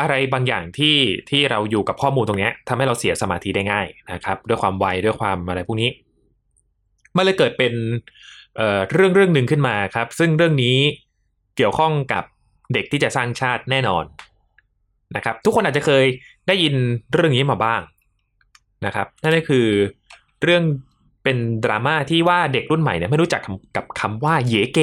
[0.00, 0.96] อะไรบางอย่างที่
[1.30, 5.90] ที่เราอยู่กับข้อมูลตรงนี้ทำให้เราเสียสมาธิได้ง่ายนะครับ ด้วยความไวด้วยความอะไรพวกนี้
[7.16, 7.72] มันเลยเกิดเป็น
[8.56, 10.76] เเรื่องเรื่องหนึ่งขึ้นมาครับ ซึ่งเรื่องนี้
[11.56, 12.24] เกี่ยวข้องกับ
[12.72, 14.04] เด็กที่จะสร้างชาติแน่นอน
[15.16, 16.04] นะครับ ทุกคนอาจจะเคย
[16.48, 16.74] ได้ยิน
[17.12, 17.80] เรื่องนี้มาบ้าง
[18.86, 19.66] นะครับนั่นก็คือ
[20.42, 20.62] เรื่อง
[21.30, 23.42] เป็นดราม่าที่ว่าเด็กรุ่นใหม่เนี่ยไม่รู้จัก
[23.76, 24.78] กับคำว่าเยเก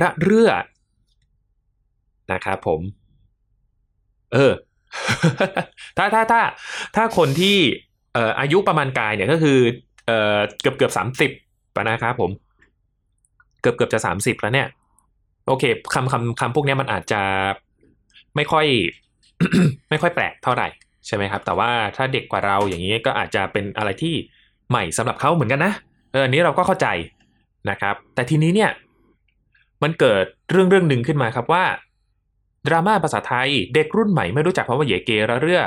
[0.00, 0.50] ระเรื่อ
[2.32, 2.80] นะครับผม
[4.32, 4.52] เออ
[5.96, 6.40] ถ้าถ้าถ้า
[6.96, 7.56] ถ้าคนที่
[8.12, 9.58] เอ่ออายุประมาณกายเนี่ยก็คือ
[10.06, 11.30] เอ่อเกือบเกือบสามสิบ
[11.90, 12.30] นะครับผม
[13.60, 14.68] เกือบเกือบจะสามสิบแล้วเนี่ย
[15.46, 17.22] โอเคคำคำคำพวกนี้มันอาจจะ
[18.36, 18.66] ไม่ค่อย
[19.90, 20.68] ไม่ค่อยแปลกเท่าไหร่
[21.06, 24.14] ใช่ไหมครับ แต่ว่าถ้าเด็กกว่าเราอย่างนี้ก็อาจจะเป็นอะไรที่
[24.70, 25.72] ใหม่สำหรับเขาเหมือนกันนะ
[26.12, 26.86] เอออันนี้เราก็เข้าใจ
[27.70, 28.70] นะครับ แต่ทีนี้เนี่ย
[29.82, 31.64] มันเกิดเรื่องเรื่องหนึ่งขึ้นมาครับว่า
[32.66, 35.62] ดราม่าภาษาไทยเด็กรุ่นใหม่ไม่รู้จักคำว่าเหยเกระเรื่อ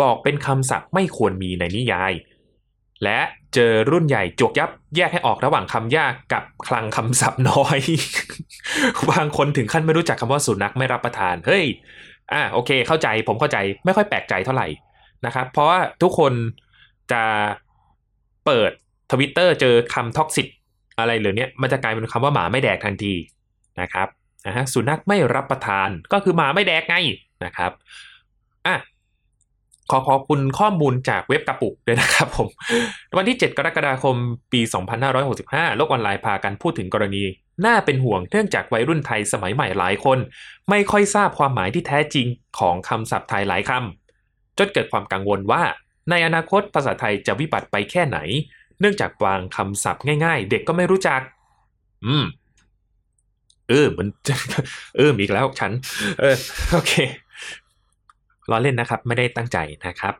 [0.00, 2.12] บอกเป็นคำศัพท์ไม่ควรมีในนิยาย
[3.04, 3.20] และ
[3.54, 7.78] เจอรุ่นใหญ่จวกยับแยกให้ออกระหว่างคำยากกับคลังคำศัพท์น้อย
[9.10, 11.64] บางคนถึงขั้นไม่รู้จักคำว่าสุนัขไม่รับประทานเฮ้ย
[12.32, 14.66] อ่าโอเค เข้าใจผมเข้าใจไม่ค่อยแปลกใจเท่าไหร่
[15.26, 16.32] นะครับ เพราะว่าทุกคน
[17.12, 17.22] จะ
[18.46, 18.70] เปิด
[19.12, 20.46] ทวิตเตอร์เจอคำท็อกซิต
[20.98, 23.14] อะไรเหล่านี้มันจะกลายเป็นคำว่าหมาไม่แดกทันที
[23.80, 24.08] นะครับ
[24.46, 26.94] นะฮะสุนัขไม่รับประทานก็คือหมาไม่แดกไง
[27.44, 27.70] นะครับ
[28.66, 28.76] อะ
[29.90, 32.48] ขอขอบคุณข้อมูลจากเว็บกระปุกด้วยนะครับผม
[33.18, 34.16] วันที่ 7 กรกฎาคม
[34.52, 34.60] ปี
[35.20, 37.22] 2565 โลกออนไลน์พากันพูดถึงกรณี
[37.66, 40.18] น่าเป็นห่วงเนื่องจากวัยรุ่นไทยสมัยใหม่หลายคน
[40.70, 42.26] ไม่ค่อยทราบความหมายที่แท้จริง
[42.58, 45.62] ของคำศัพท์ไทยหลายคำจนเกิดความกังวลว่า
[46.10, 48.18] ในอนาคตภาษาไทยจะวิบัติไปแค่ไหน
[48.80, 51.20] เนื่องจากบางคำศัพท์ง่ายๆ เด็กก็ไม่รู้จัก
[52.06, 52.24] อืม
[53.68, 54.08] เออมัน
[54.96, 55.72] เอออีกแล้วฉัน
[56.20, 56.36] เออ
[56.72, 56.92] โอเค
[58.50, 60.14] ล้อเล่นนะครับ ไม่ได้ตั้งใจนะครับ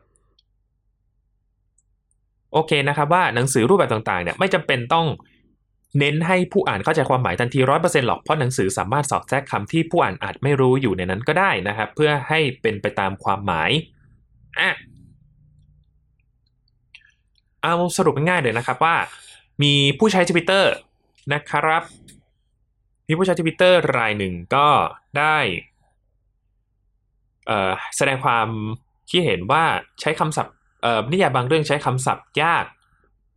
[2.53, 5.07] โอเคนะครับว่าหนังสือรูปแบบต่างๆ เนี่ยไม่จำเป็นต้อง
[5.99, 13.71] เน้นให้ผู้อ่านเข้าใจความหมายทันทีร้อยเปอร์เซ็นต์หรอก เพราะหนังสือสามารถสอดแทรกคำที่ผู้อ่านอาจไม่รู้อยู่ในนั้นก็ได้นะครับ เพื่อให้เป็นไปตามความหมาย
[14.59, 14.69] อะ
[17.63, 18.95] เอาสรุปง่ายๆเลยนะครับว่า
[19.63, 20.71] มีผู้ใช้ทวิตเตอร์
[21.33, 21.83] นะครับ
[23.07, 24.67] มีผู้ใช้ทวิตเตอร์รายหนึ่งก็
[25.17, 25.37] ได้
[27.97, 28.47] แสดงความ
[29.09, 29.63] คิดเห็นว่า
[30.01, 30.53] ใช้คำศัพท์
[31.11, 32.65] นิยายบางเรื่องใช้คำศัพท์ยาก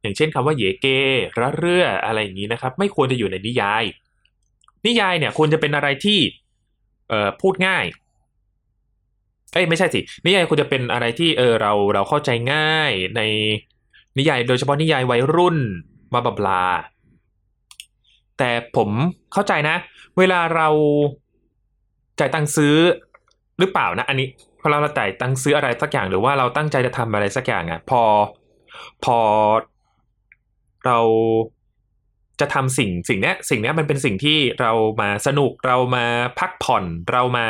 [0.00, 0.86] อย่างเช่นคำว่าเยเก
[1.40, 3.84] ระเรื่ออะไรอย่างนี้นะครับ ไม่ควรจะอยู่ในนิยาย
[4.86, 6.18] นิยายเนี่ยควรจะเป็นอะไรที่
[7.40, 7.84] พูดง่าย
[9.52, 13.22] เอ้ยไม่ใช่สินิยายควรจะเป็นอะไรที่เออเราเราเข้าใจง่ายใน
[14.18, 15.56] นิยายโดยเฉพาะนิยายวัยรุ่น
[16.14, 16.64] มาบลา
[18.38, 18.88] แต่ผม
[19.32, 19.76] เข้าใจนะ
[20.18, 20.68] เวลาเรา
[22.18, 22.76] จ่ายตังค์ซื้อ
[23.58, 24.28] หรือเปล่านะ อันนี้
[24.60, 28.02] พอเราจ่ายตังค์ซื้ออะไรสักอย่างหรือว่าเราตั้งใจจะทำอะไรสักอย่างอะ่ะพอ
[29.04, 29.18] พอ
[30.86, 30.98] เรา
[32.40, 36.04] จะทำสิ่งสิ่งนี้สิ่งนี้มันเป็นสิ่งที่เรามาสนุกเรามา
[36.38, 37.46] พักผ่อนเรามา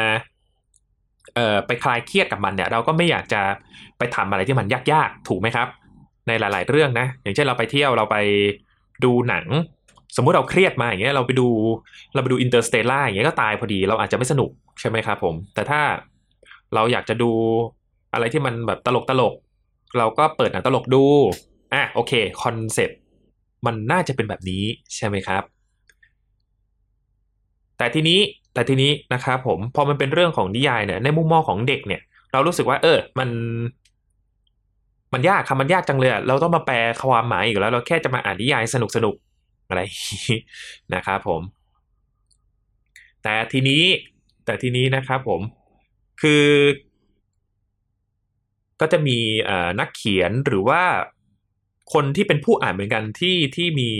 [1.34, 3.42] เอ่อไปคลายเครียดกับมันเนี่ย เราก็ไม่อยากจะ
[3.98, 5.68] ไปทำอะไรที่มันยากๆ ถูกไหมครับ
[6.28, 8.16] ในหลาย ๆ เรื่องนะ อย่างเช่นเราไปเที่ยวเราไป
[9.04, 9.46] ดูหนัง
[10.16, 11.48] สมมุติเราเครียดมาอย่างเงี้ยเราไปดู
[12.14, 15.80] เราไปดู Interstellar อย่างเงี้ยก็ตายพอดีเราอาจจะไม่สนุกใช่ไหมครับผม แต่ถ้า
[16.74, 17.30] เราอยากจะดู
[18.12, 19.34] อะไรที่มันแบบตลกตลก
[19.98, 21.04] เราก็เปิดหนังตลกดู
[21.74, 22.98] อะโอเคคอนเซปต์
[23.66, 25.42] มันน่าจะเป็นแบบนี้ใช่ไหมครับ
[27.78, 28.20] แต่ทีนี้
[28.54, 32.00] แต่ทีนี้นะครับผมพอมันเป็นเรื่องของนิยายเนี่ยในมุมมองของเด็กเนี่ย
[32.32, 33.28] เรารู้สึกว่า เออ มัน
[35.12, 36.76] มันยากคำมันยากจังเลยเราต้องมาแปล
[37.08, 39.14] ความหมายอีกแล้ว เราแค่จะมาอ่านนิยายสนุกสนุก
[39.68, 39.80] อะไร
[40.94, 41.42] นะครับผม
[43.22, 43.82] แต่ทีนี้
[44.44, 45.40] แต่ทีนี้นะครับผม
[46.22, 46.46] คือ
[48.80, 49.18] ก็จะมี
[49.80, 50.82] นักเขียนหรือว่า
[51.92, 53.90] คนที่เป็นผู้อ่านเหมือนกันที่ที่มี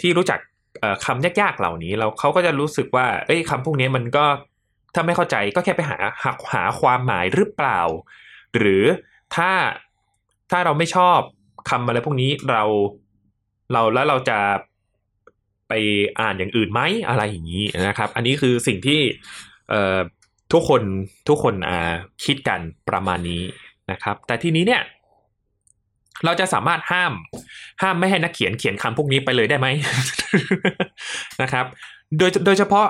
[0.00, 0.40] ที่รู้จัก
[1.04, 4.24] คำยากๆเหล่านี้แล้วเขาก็จะรู้สึกว่า เอ้ยคำพวกนี้มันก็
[4.94, 7.80] ถ้าไม่เข้าใจก็แค่ไปหาหาหาความหมายหรือเปล่า
[8.56, 8.84] หรือ
[9.36, 9.50] ถ้า
[10.50, 11.18] ถ้าเราไม่ชอบ
[11.70, 12.64] คำอะไรพวกนี้เรา
[13.72, 14.38] เราแล้วเราจะ
[15.68, 15.72] ไป
[16.20, 19.00] อ่านอย่างอื่นไหมอะไรอย่างนี้นะครับ อันนี้คือสิ่งที่
[20.52, 20.82] ทุกคน
[21.28, 21.70] ทุกคนอ
[22.24, 23.42] คิดกันประมาณนี้
[23.90, 24.82] นะครับ แต่ทีนี้เนี่ย
[26.24, 27.12] เราจะสามารถห้าม
[27.82, 29.68] ห้ามไม่ให้นักเขียนเขียนคำพวกนี้ไปเลยได้ไหม
[31.42, 31.66] นะครับ
[32.18, 32.86] โดยโดยเฉพาะ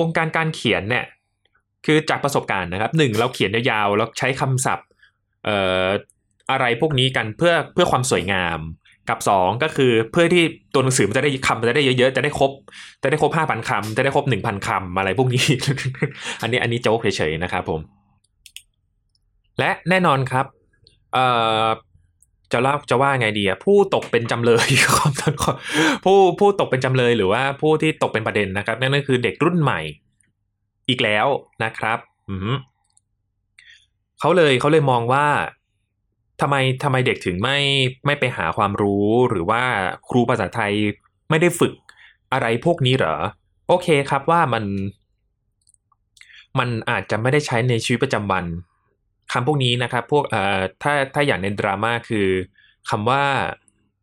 [0.00, 1.04] วงการการเขียนเนี่ย
[1.86, 4.88] คือจากประสบการณ์นะครับหนึ่งเราเขียนยาวๆแล้วใช้คำศัพท์
[6.50, 8.58] อะไรพวกนี้กันเพื่อเพื่อความสวยงาม
[9.08, 12.52] กับสองก็คือเพื่อที่ตัวหนังสือมันจะได้คำจะได้เยอะๆ จะได้ครบ
[13.02, 15.44] จะได้ครบห้าพันคำจะได้ครบหนึ่งพันคำอะไรพวกนี้
[16.42, 17.80] อันนี้อันนี้โจ๊กเฉยๆนะครับผม
[19.58, 20.46] และแน่นอนครับ
[21.12, 21.26] เอ่
[21.64, 21.66] อ
[22.52, 24.68] จะเล่าจะว่าไงดีอะผู้ตกเป็นจำเลย
[26.04, 29.80] ผู้ผู้ตกเป็นจำเลยหรือว่าผู้ที่ตกเป็นประเด็นนะครับ นั่นก็คือเด็กรุ่นใหม่
[30.88, 31.26] อีกแล้ว
[31.64, 31.98] นะครับ
[32.30, 32.36] อื
[34.20, 35.26] เขาเลยเขาเลยมองว่า
[36.40, 37.58] ทำไมทำไมเด็กถึงไม่
[38.06, 39.62] ไม่ไปหาความรู้ หรือว่า
[40.08, 40.72] ครูภาษาไทย
[41.30, 41.74] ไม่ได้ฝึก
[42.32, 43.16] อะไรพวกนี้เหรอ
[43.68, 44.64] โอเคครับว่ามัน
[46.58, 48.44] มันอาจจะไม่ได้ใช้ในชีวิตประจำวัน
[49.32, 52.28] คำพวกนี้นะครับ พวกเอ่อถ้าถ้าอย่างในดราม่าคือ
[52.90, 53.24] คำว่า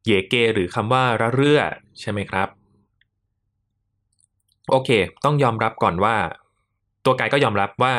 [0.05, 1.61] เยเก หรือคำว่าระเรื่อ
[1.99, 2.47] ใช่ไหมครับ
[4.71, 4.89] โอเค
[5.25, 6.15] ต้องยอมรับก่อนว่า
[7.05, 7.93] ตัวกายก็ยอมรับว่า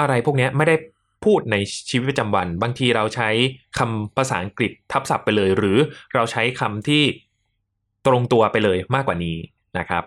[0.00, 0.74] อะไรพวกนี้ไม่ได้
[1.24, 1.56] พูดใน
[1.90, 3.28] ชีวิตประจำวัน บางทีเราใช้
[3.78, 5.78] คำภาษาอังกฤษทับศัพท์ไปเลย หรือ
[6.14, 7.02] เราใช้คำที่
[8.06, 9.36] ตรงตัวไปเลยมากกว่านี้
[9.78, 10.02] นะครับ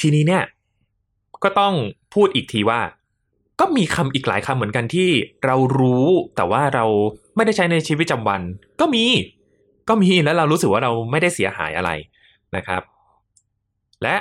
[0.00, 0.44] ทีนี้เนี่ย
[1.42, 1.74] ก็ต้อง
[2.14, 2.80] พูดอีกทีว่า
[3.60, 5.10] ก็มีคำอีกหลายคำเหมือนกันที่
[5.44, 6.84] เรารู้แต่ว่าเรา
[7.36, 8.40] ไม่ได้ใช้ในชีวิตประจำวัน
[8.80, 9.04] ก็มี
[9.88, 11.90] ก็มีแล้วเรารู้สึกว่าเราไม่ได้เสียหายอะไร
[12.56, 12.82] นะครับ
[14.02, 14.16] และ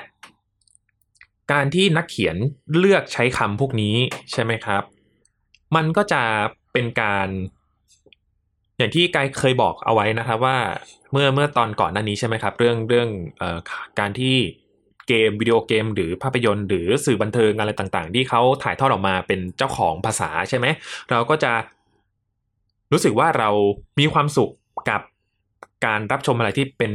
[1.51, 2.35] การที่นักเขียน
[2.77, 3.95] เลือกใช้คำพวกนี้
[4.31, 4.83] ใช่ไหมครับ
[5.75, 6.21] มันก็จะ
[6.73, 7.27] เป็นการ
[8.77, 10.57] อย่างที่กายเคยบอกเอาไว้นะครับว่า
[11.11, 13.09] เมื่อเมื่อตอนก่อนหน้านี้ใช่ไหมครับ เรื่องเรื่อง
[13.41, 13.43] อ
[13.99, 14.35] การที่
[15.07, 20.65] เกมวิดีโอเกม หรือภาพยนตร์ หรือสื่อบันเทิงอะไรต่างๆ ที่เขาถ่ายทอดออกมาเป็นเจ้าของภาษาใช่ไหม
[21.11, 21.51] เราก็จะ
[22.91, 23.49] รู้สึกว่าเรา
[23.99, 24.51] มีความสุข
[24.89, 25.01] กับ
[25.85, 26.93] การรับชมอะไรที่เป็น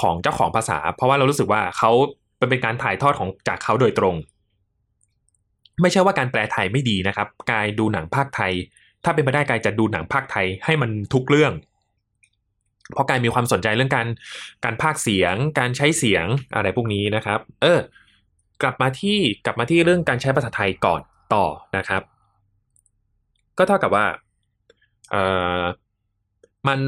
[0.00, 1.90] ของเจ้าของภาษา เพราะว่าเรารู้สึกว่าเขา
[2.50, 4.14] เป็นการถ่ายทอดของจากเขาโดยตรง
[5.82, 8.52] ไม่ใช่ว่าการแปลไทยไม่ดีนะครับ กายดูหนังภาคไทย
[9.04, 11.52] ถ้าเป็นไปได้กายจะดูหนังภาคไทยให้มันทุกเรื่อง
[12.92, 14.06] เพราะกายมีความสนใจเรื่องการ
[14.64, 17.78] การภาคเสียง การใช้เสียงอะไรพวกนี้นะครับ เออ
[18.62, 21.00] กลับมาที่กลับมาที่เรื่องการใช้ภาษาไทยก่อน
[21.34, 21.44] ต่อ
[21.76, 22.02] นะครับ
[23.58, 24.06] ก็เท่ากับว่า
[25.10, 25.16] เอ
[25.60, 25.62] อ
[26.68, 26.80] มัน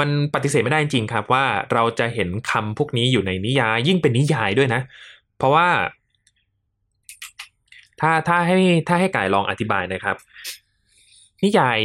[0.00, 4.80] มันปฏิเสธไม่ได้จริงครับว่าเราจะเห็นคำพวกนี้อยู่ในนิยายยิ่งเป็นนิยายด้วยนะ
[5.38, 5.68] เพราะว่า
[8.00, 8.58] ถ้าถ้าให้
[8.88, 10.16] ถ้าให้กายลองอธิบายนะครับ
[11.42, 11.78] นิยาย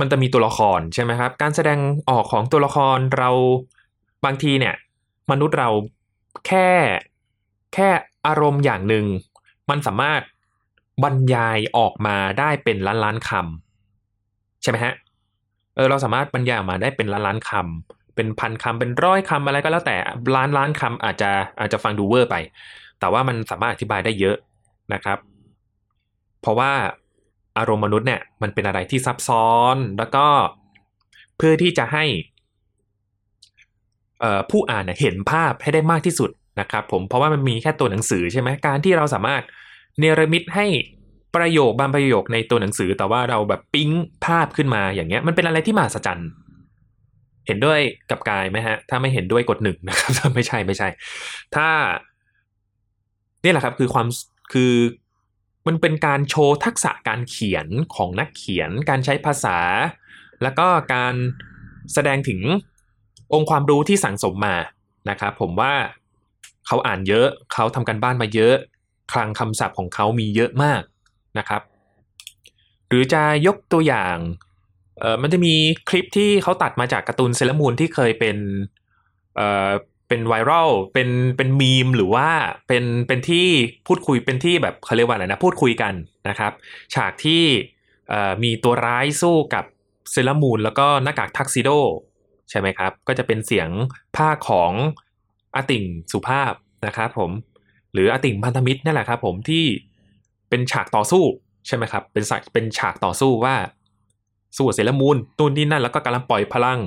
[0.00, 1.78] มันจะมีตัวละครใช่ไหมครับ การแสดง
[2.10, 3.30] ออกของตัวละครเรา
[4.24, 4.74] บางทีเนี่ย
[5.30, 5.68] มนุษย์เรา
[6.46, 6.68] แค่
[7.74, 7.88] แค่
[8.26, 9.04] อารมณ์อย่างหนึ่ง
[9.70, 10.20] มันสามารถ
[11.02, 14.94] บรรยายออกมาได้เป็นล้านล้านคำใช่ไหมฮะ
[15.74, 19.96] เออเราสามารถบรรยายออกมาได้เป็นล้านล้านคำเป็นพันคำเป็นร้อยคำอะไรก็แล้วแต่
[20.36, 22.36] ล้านล้านคำอาจจะอาจจะฟังดูเวอร์ไป
[23.00, 24.36] แต่ว่ามันสามารถอธิบายได้เยอะ
[24.94, 25.18] นะครับ
[26.40, 26.72] เพราะว่า
[27.58, 30.26] อารมณ์มนุษย์เนี่ยมันเป็นอะไรที่ซับซ้อนแล้วก็
[31.36, 32.04] เพื่อที่จะให้
[34.50, 39.42] ผู้อ่านเห็นภาพให้ได้มากที่สุดนะครับผมเพราะว่ามันมีแค่ตัวหนังสือใช่ไหมการที่เราสามารถ
[39.98, 40.66] เนรมิตให้
[41.36, 43.90] ประโยคบางประโยคในตัวหนังสือ แต่ว่าเราแบบปิ๊ง
[44.24, 46.30] ภาพขึ้นมาอย่างเงี้ยมันเป็นอะไรที่มหัศจรรย์
[47.46, 50.88] เห็นด้วยกับกายไหมฮะ ถ้าไม่เห็นด้วยกดหนึ่งนะครับไม่ใช่ไม่ใช่
[51.54, 51.68] ถ้า
[53.44, 54.06] นี่แหละครับคือความ
[54.52, 54.74] คือ
[55.66, 59.58] มันเป็นการโชว์ทักษะการเขียนของนักเขียน การใช้ภาษา
[60.42, 61.14] แล้วก็การ
[61.92, 62.40] แสดงถึง
[63.32, 64.56] องค์ความรู้ที่สั่งสมมา
[65.10, 65.74] นะครับผมว่า
[66.66, 68.54] เขาอ่านเยอะเขาทำกันบ้านมาเยอะ
[69.12, 70.82] คลังคำศัพท์ของเขามีเยอะมาก
[71.38, 71.62] นะครับ
[72.88, 74.16] หรือจะยกตัวอย่าง
[75.00, 75.54] เออมันจะมี
[75.88, 78.36] คลิปที่เขาตัดมาจากการ์ตูนเซเลมูนที่เคยเป็น
[79.36, 79.70] เออ
[80.10, 82.28] เป็นไวรัลเป็นเป็นมีมหรือว่า
[82.68, 83.48] เป็นเป็นที่
[83.86, 85.94] พูดคุยเป็นที่แบบเขาเรียกว่าอะไรนะพูดคุยกัน
[86.28, 86.52] นะครับ
[86.94, 87.44] ฉากที่
[88.42, 89.64] มีตัวร้ายสู้กับ
[90.10, 91.70] เซเลมูนแล้วก็หน้ากากทักซิโด
[92.50, 93.68] ใช่ไหมครับ ก็จะเป็นเสียง
[94.16, 94.72] ภาของ
[95.54, 96.52] อาติ่งสุภาพ
[96.86, 97.30] นะครับผม
[97.92, 99.64] หรืออาติ่งพันธมิตรนี่นแหละครับผมที่
[100.48, 101.24] เป็นฉากต่อสู้
[101.66, 103.54] ใช่ไหมครับ เป็นเป็นฉากต่อสู้ว่า
[104.56, 106.80] สู้เซเลมูนตูนนี่นั่นแล้วก็กำลังปล่อยพลัง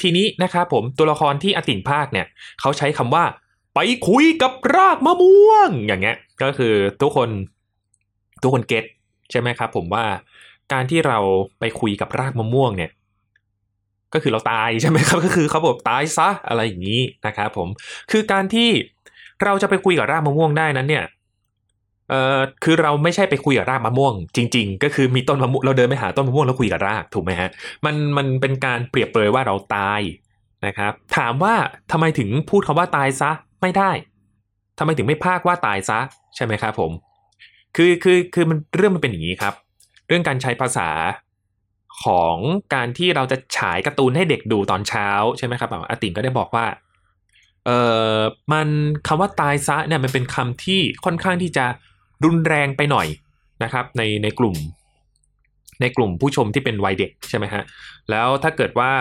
[0.00, 2.26] ทีนี้นะครับผมตัวละครที่อติ่งภาคเนี่ย
[2.60, 3.24] เขาใช้คำว่า
[3.74, 7.28] ไปคุยกับรากมะม่วง อย่างเงี้ย ก็คือทุกคน
[8.42, 8.84] ทุกคนเก็ต
[9.30, 10.04] ใช่ไหมครับผมว่า
[10.72, 11.18] การที่เรา
[11.60, 12.90] ไปคุยกับรากมะม่วงเนี่ย
[14.14, 17.68] ก็คือเราตายใช่ไหมครับก็คือเขาบอกตายซะอะไรอย่างนี้นะครับผม
[18.10, 18.68] คือการที่
[19.44, 21.04] เราจะไปคุยกับรากมะม่วงได้นั้นเนี่ย
[22.10, 27.48] เอ่อคือเราไม่ใช่ไปคุยกับรากมะม่วง จริง ๆ ก็คือมีต้นมะม่วงเราเดินไปหาต้นมะม่วงแล้วคุยกับรากถูกไหมฮะ
[27.84, 30.00] มันมันเป็นการเปรียบเปรยว่าเราตาย
[30.66, 31.54] นะครับ ถามว่า
[31.92, 33.30] ทำไมถึงพูดคำว่าตายซะ
[33.62, 33.90] ไม่ได้
[34.78, 35.98] ทำไมถึงไม่พากว่าตายซะ
[36.36, 36.92] ใช่ไหมครับผม
[37.76, 39.54] คือคือคือมันเรื่องมันเป็นอย่างนี้ครับ
[40.08, 40.90] เรื่องการใช้ภาษา
[42.04, 42.36] ของ
[42.74, 46.66] การที่เราจะฉายการ์ตูนให้เด็กดูตอนเช้าใช่ไหมครับอาติ่งก็ได้บอกว่า
[47.66, 47.70] เอ
[48.16, 48.18] อ
[48.52, 48.68] มัน
[49.06, 51.66] คำว่าตายซะเนี่ยมันเป็นคำที่ค่อนข้างที่จะ
[52.24, 53.06] รุนแรงไปหน่อย
[53.62, 54.56] นะครับ ในในกลุ่ม
[55.80, 57.62] ในกลุ่มผู้ชมที่เป็นวัยเด็กใช่ไหมฮะ
[58.10, 58.92] แล้วถ้าเกิดว่า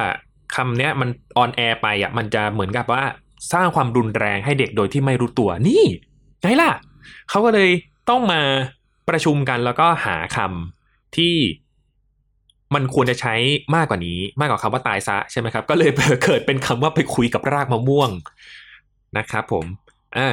[0.55, 3.03] คำเนี้ยมันออนแอร์ไปอะมันจะเหมือนกับว่า
[3.53, 5.83] สร้างความรุนแรงให้เด็กโดยที่ไม่รู้ตัวนี่
[6.41, 6.71] ไงล่ะ
[7.29, 7.69] เขาก็เลย
[8.09, 8.41] ต้องมา
[9.09, 11.35] ประชุมกันแล้วก็หาคำที่
[12.75, 13.35] มันควรจะใช้
[13.75, 15.91] มากกว่านี้ มากกว่าคำว่าตายซะใช่ไหมครับ ก็เลย
[16.23, 18.09] เกิดเป็นคำว่าไปคุยกับรากมะม่วง
[19.17, 19.65] นะครับผม
[20.17, 20.29] อ่า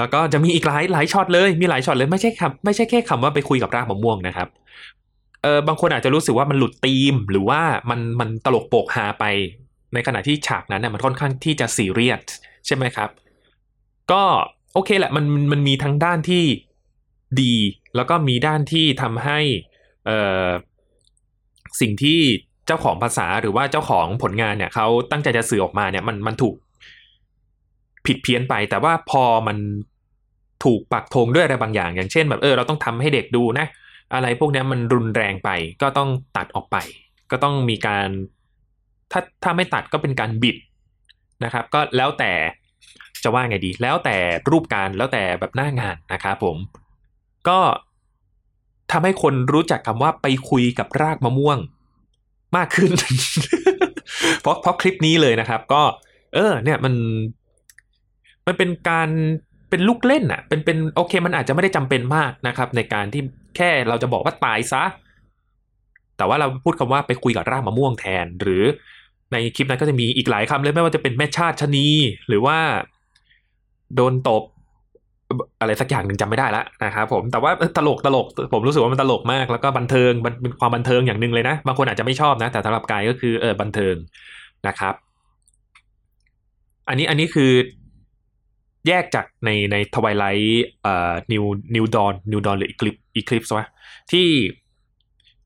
[0.00, 4.48] แล้วก็จะมีอีกหลายหลายช็อตเลย มีหลายช็อตเลยไม่ใช่คำไม่ใช่แค่คำว่าไปคุยกับรากมะม่วงนะครับ
[5.42, 7.60] เออบางคนอาจจะรู้สึกว่ามันหลุดธีม หรือว่า
[7.90, 9.24] มันมันตลกโปกฮาไป
[9.94, 12.22] ในขณะที่ฉากนั้นเนี่ยมันค่อนข้างที่จะซีเรียส
[12.66, 13.10] ใช่ไหมครับ
[14.12, 14.22] ก็
[14.74, 16.44] โอเคแหละมันมันมีทั้งด้านที่
[17.42, 17.54] ดี
[17.96, 19.38] แล้วก็มีด้านที่ทำให้
[20.06, 20.48] เอ่อ
[21.80, 22.20] สิ่งที่
[22.66, 26.54] เจ้าของภาษาหรือว่าเจ้าของผลงานเนี่ยเขาตั้งใจจะสื่อออกมาเนี่ยมันมันถูก
[28.06, 29.56] ผิดเพี้ยนไป แต่ว่าพอมัน
[30.64, 33.66] ถูกปักธงด้วยอะไรบางอย่าง อย่างเช่นแบบเออเราต้องทำให้เด็กดูนะ
[34.14, 35.50] อะไรพวกนี้มันรุนแรงไป
[35.82, 36.76] ก็ต้องตัดออกไป
[37.30, 38.08] ก็ต้องมีการ
[39.12, 40.56] ถ้าถ้าไม่ตัดก็เป็นการบิด
[41.44, 42.32] นะครับ ก็แล้วแต่
[43.22, 44.16] จะว่าไงดี แล้วแต่
[44.50, 46.56] รูปการแล้วแต่แบบหน้างานนะครับผม
[47.48, 47.58] ก็
[48.92, 51.58] ทำให้คนรู้จักคำว่าไปคุยกับรากมะม่วง
[52.56, 52.90] มากขึ้น
[54.40, 55.82] เพราะเพราะคลิปนี้เลยนะครับ ก็
[56.34, 56.94] เออ เนี่ยมัน
[58.46, 59.08] มันเป็นการ
[59.70, 63.22] เป็นลูกเล่นอะเป็นเป็นโอเคมันอาจจะไม่ได้จำเป็นมากนะครับ ในการที่
[63.56, 64.84] แค่เราจะบอกว่าตายซะ
[66.16, 68.64] แต่ว่าเราพูดคำว่าไปคุยกับรากมะม่วงแทน หรือ
[69.32, 71.86] ในคลิปนั้นก็จะมีอีกหลายคำเลยไม่ว่าจะเป็นแม่ชาติชนี
[72.28, 72.58] หรือว่า
[73.96, 74.42] โดนตบ
[75.60, 83.94] อะไรสักอย่างหนึ่งจำไม่ได้แล้วนะครับผมแต่ว่าตลกตลกผมรู้สึกว่ามันตลกมากแล้วก็บันเทิงเป็นความบันเทิงอย่างหนึ่งเลยนะ บางคนอาจจะไม่ชอบนะ แต่สำหรับกายก็คือเออบันเทิง
[84.66, 84.94] นะครับ
[86.88, 87.52] อันนี้อันนี้คือ
[88.88, 93.66] แยกจากในในทวายไลท์เอ่อนิวนิวดอนนิวดอนหรืออีคลิปอีคลิปส์วะ
[94.12, 94.28] ที่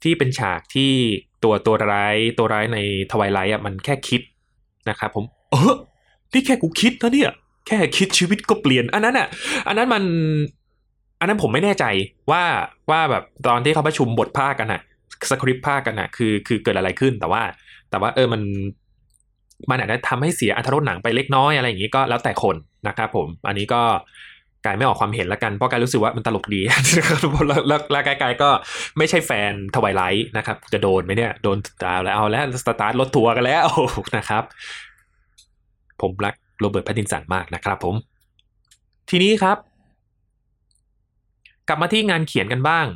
[0.02, 0.92] ที่เป็นฉากที่
[1.42, 2.78] ตัวตัวร้ายตัวร้ายใน
[3.12, 4.20] ทวายไลท์อะมันแค่คิด
[4.88, 5.74] นะครับผมเออ
[6.32, 7.32] นี่แค่กูคิดนะเนี่ย
[7.66, 9.28] แค่คิดชีวิตก็เปลี่ยน อันนั้นอะ
[9.68, 10.04] อันนั้นมัน
[11.20, 11.84] อันนั้นผมไม่แน่ใจ
[12.30, 12.42] ว่า
[12.90, 14.80] ว่าแบบตอนที่เขาประชุมบทภาคกันอะ
[15.30, 17.42] สคริปต์ภาคกันอะคือคือเกิดอะไรขึ้นแต่ว่า
[17.90, 18.42] แต่ว่าเออมัน
[19.70, 22.56] มันอาจจะทำให้เสียอรรถรสหนังไปเล็กน้อยอะไรอย่างนี้ก็แล้วแต่คน
[22.88, 23.82] นะครับผม อันนี้ก็
[24.64, 28.50] กายไม่ออกความเห็นละกัน เพราะกายรู้สึกว่ามันตลกดีแล้วแล้วแล้วกายกายก็
[28.98, 33.66] ไม่ใช่แฟน Twilight นะครับ จะโดนไหมเนี่ย โดนตาแล้วเอาแล้วสตาร์ทรถทัวร์กันแล้ว
[34.16, 34.44] นะครับ
[36.00, 37.94] ผมรัก Robert Pattinson มากนะครับผม
[39.10, 39.58] ทีนี้ครับ
[41.68, 42.86] กลับมาที่งานเขียนกันบ้าง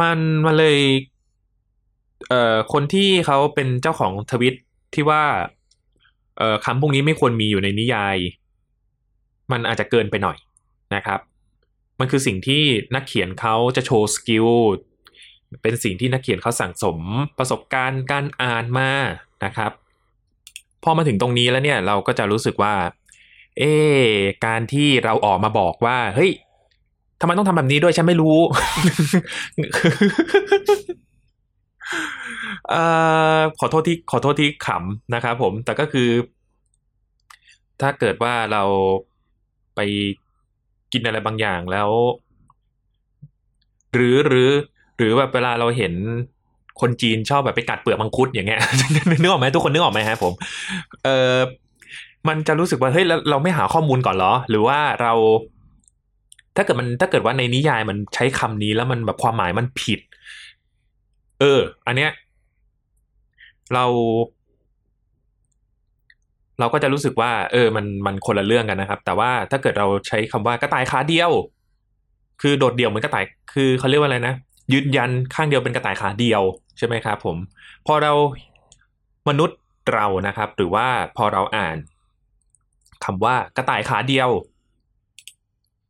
[0.00, 0.78] มันมาเลย
[2.28, 4.54] เอ่อคนที่เขาเป็นเจ้าของทวิต
[4.96, 5.22] ที่ว่า
[6.38, 8.16] เอ่อคำพวกนี้ไม่ควรมีอยู่ในนิยาย
[9.52, 10.38] มันอาจจะเกินไปหน่อย
[10.94, 11.20] นะครับ
[12.00, 12.62] มันคือสิ่งที่
[12.94, 14.48] นักเขียนเขาจะโชว์สกิล
[15.62, 16.98] เป็นสิ่งที่นักเขียนเขาสั่งสม
[17.38, 18.90] ประสบการณ์การอ่านมา
[19.44, 19.72] นะครับ
[20.82, 22.74] พอมาถึงตรงนี้แล้วเนี่ยเราก็จะรู้สึกว่า
[23.58, 23.72] เอ๊
[24.46, 26.32] การที่เราออกมาบอกว่า เฮ้ย
[27.20, 28.38] ทำไมต้องทำแบบนี้ด้วยฉันไม่รู้
[33.60, 36.08] ขอโทษที่ขอโทษที่ขำนะครับผม แต่ก็คือ
[37.80, 38.62] ถ้าเกิดว่าเรา
[39.76, 39.80] ไป
[40.92, 41.90] กินอะไรบางอย่างแล้ว
[43.94, 44.50] หรือหรือ
[44.96, 45.94] หรือแบบเวลาเราเห็น
[46.80, 48.60] คนจีนชอบแบบไปกัดเปลือกมังคุดอย่างเงี้ย
[49.22, 50.32] นึกออกไหมทุกคนนึกออกไหมฮะผม
[51.04, 51.36] เออ
[52.28, 55.12] มันจะรู้สึกว่าเฮ้ยเราไม่หาข้อมูลก่อนเหรอ หรือว่าเรา
[56.56, 60.00] ถ้าเกิดมันถ้าเกิดว่าในนิยายมันใช้คำนี้แล้วมันแบบความหมายมันผิด
[61.44, 62.10] ออ อันเนี้ย
[63.74, 63.84] เรา
[66.58, 71.30] เราก็จะรู้สึกว่า เออ มันมันคนละเรื่องกันนะครับ แต่ว่าถ้าเกิดเราใช้คำว่ากระต่ายขาเดียว
[72.42, 74.34] คือโดดเดี่ยวเหมือนกระต่าย คือเขาเรียกว่าอะไรนะ
[74.72, 76.42] ยืนยันข้างเดียวเป็นกระต่ายขาเดียว
[76.78, 77.36] ใช่ไหมครับผม
[77.86, 78.12] พอเรา
[79.28, 79.58] มนุษย์
[79.94, 81.76] เรานะครับ หรือว่าพอเราอ่าน
[83.04, 84.30] คำว่ากระต่ายขาเดียว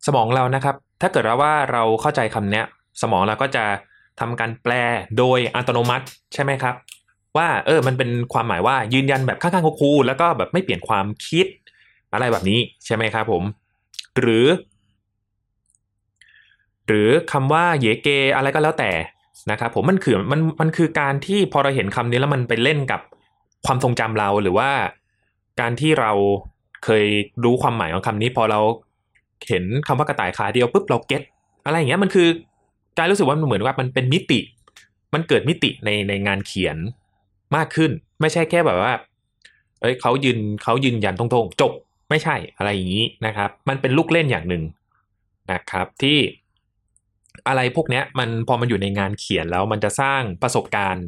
[0.07, 2.67] สมองเรานะครับ ถ้าเกิดเราว่าเราเข้าใจคำเนี้ย
[3.03, 3.65] สมองเราก็จะ
[4.21, 4.73] ทำการแปล
[5.19, 6.75] โดยอัตโนมัติใช่ไหมครับ
[7.37, 11.47] ว่าเออมันเป็นความหมายว่ายืนยันแบบข้างๆคูแล้วก็แบบไม่เปลี่ยนความคิด
[12.13, 13.43] อะไรแบบนี้ใช่ไหมครับผม
[14.19, 14.47] หรือ
[16.87, 18.91] หรือคำว่าเยเกอะไรก็แล้วแต่
[19.51, 23.01] นะครับผมมันคือมันมันคือการที่พอเราเห็นคำนี้แล้วมันไปเล่นกับ
[23.67, 24.71] ความทรงจำเราหรือว่า
[25.61, 26.13] การที่เรา
[26.85, 27.05] เคย
[27.45, 28.61] รู้ความหมายของคำนี้ พอเรา
[29.49, 31.23] เห็นคำว่ากระต่ายขาเดียวปุ๊บเราเก็ต
[31.65, 32.29] อะไรอย่างเงี้ยมันคือ
[32.99, 34.41] การรู้สึกว่ามันเหมือนว่ามันเป็นมิติ
[35.15, 36.77] มันเกิดมิติในในงานเขียน
[37.57, 38.93] มากขึ้น ไม่ใช่แค่แบบว่า
[39.81, 41.73] เอ้ยเขายืนเขายืนยันตรงๆจบ
[42.11, 44.63] ไม่ใช่อะไรอย่างนี้นะครับ มันเป็นลูกเล่นอย่างหนึ่ง
[45.53, 46.19] นะครับที่
[47.49, 51.07] อะไรพวกเนี้ยมันพอมันอยู่ในงานเขียนแล้วมันจะสร้างประสบการณ์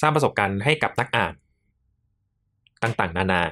[0.00, 1.34] สร้างประสบการณ์ให้กับนักอ่าน
[2.82, 3.42] ต่างๆ นานา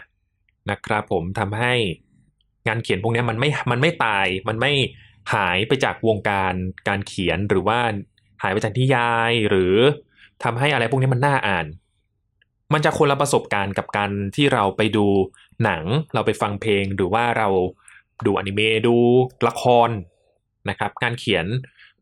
[0.71, 1.73] นะครับ ผมทำให้
[2.67, 4.73] งานเขียนพวกนี้มันไม่มันไม่ตายมันไม่
[5.35, 6.55] หายไปจากวงการ
[6.89, 7.79] การเขียนหรือว่า
[8.43, 9.77] หายไปจากนิยาย หรือ
[10.43, 11.67] ทำให้อะไรพวกนี้มันน่าอ่าน
[12.73, 15.07] มันจะคนละประสบการณ์กับการที่เราไปดู
[15.65, 17.49] หนัง เราไปฟังเพลงหรือว่าเรา
[18.27, 18.97] ดูอนิเมะดู
[19.49, 19.91] ละคร
[20.69, 21.47] นะครับ การเขียน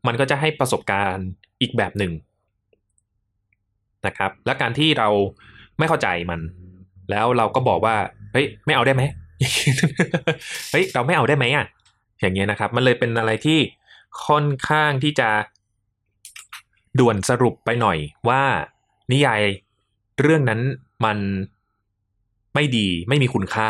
[0.07, 1.27] มันก็จะให้ประสบการณ์
[1.61, 2.11] อีกแบบหนึ่ง
[4.05, 5.09] นะครับ และการที่เรา
[5.79, 6.39] ไม่เข้าใจมัน
[7.11, 7.95] แล้วเราก็บอกว่า
[8.33, 9.03] เฮ้ยไม่เอาได้ไหม
[10.71, 11.65] เฮ้ยเราไม่เอาได้ไหมอะ
[12.21, 13.59] อย่างเงี้ยนะครับ มันเลยเป็นอะไรที่
[14.25, 15.29] ค่อนข้างที่จะ
[16.99, 17.97] ด่วนสรุปไปหน่อย
[18.29, 18.43] ว่า
[19.11, 19.41] นิยาย
[20.21, 20.61] เรื่องนั้น
[21.05, 21.17] มัน
[22.53, 23.69] ไม่ดีไม่มีคุณค่า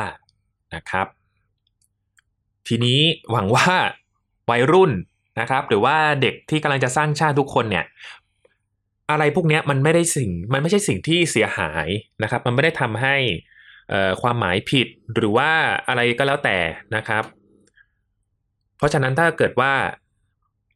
[0.75, 1.07] นะครับ
[2.67, 2.99] ทีนี้
[3.31, 3.67] หวังว่า
[4.49, 4.91] วัยรุ่น
[5.39, 7.85] นะครับ หรือว่าเด็กที่กำลังจะสร้างชาติทุกคนเนี่ย
[9.11, 11.87] อะไรพวกนี้มันไม่ได้สิ่งมันไม่ใช่สิ่งที่เสียหาย
[12.23, 13.15] นะครับ มันไม่ได้ทำให้
[14.21, 15.51] ความหมายผิดหรือว่า
[15.87, 16.57] อะไรก็แล้วแต่
[16.95, 17.23] นะครับ
[18.81, 19.73] เพราะฉะนั้นถ้าเกิดว่า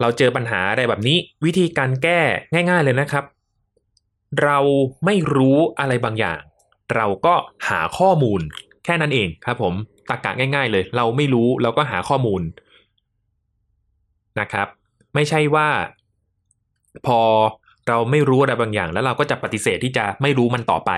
[0.01, 2.19] เราเจอปัญหาอะไรแบบนี้ วิธีการแก้
[2.69, 3.23] ง่าย ๆเลยนะครับ
[4.43, 4.57] เรา
[5.05, 6.39] ไม่รู้อะไรบางอย่าง
[6.95, 7.35] เราก็
[7.69, 8.41] หาข้อมูล
[8.85, 9.73] แค่นั้นเองครับผม
[10.09, 12.41] ตรกกะง่าย ๆเลย เราไม่รู้เราก็หาข้อมูล
[14.39, 14.67] นะครับ
[15.15, 15.67] ไม่ใช่ว่า
[17.07, 17.19] พอ
[17.87, 20.91] เราไม่รู้อะไรบางอย่าง แล้วเราก็จะปฏิเสธที่จะไม่รู้มันต่อไป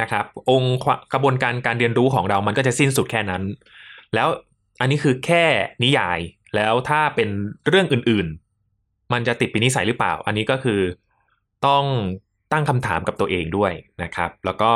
[0.00, 0.76] นะครับ องค์
[1.12, 3.42] กระบวนการการเรียนรู้ของเรามันก็จะสิ้นสุดแค่นั้น
[4.14, 4.28] แล้ว
[4.80, 5.44] อันนี้คือแค่
[5.82, 6.18] นิยาย
[6.56, 7.28] แล้วถ้าเป็น
[7.68, 10.80] เรื่องอื่นๆ มันจะติดเป็นนิสัยหรือเปล่า อันนี้ก็คือ
[11.66, 11.84] ต้อง
[12.52, 13.72] ตั้งคำถามกับตัวเองด้วย
[14.02, 14.72] นะครับ แล้วก็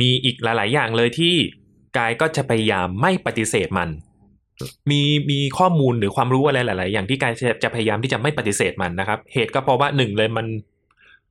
[0.00, 1.34] มีอีกหลาย ๆ อย่างเลยที่
[1.98, 3.88] กายก็จะพยายามไม่ปฏิเสธมัน
[4.90, 10.46] มีมีข้อมูลหรือความรู้อะไรหลาย ๆ อย่างที่กายจะจะพยายามที่จะไม่ปฏิเสธมันนะครับ เหตุก็เพราะว่าหนึ่งเลยมัน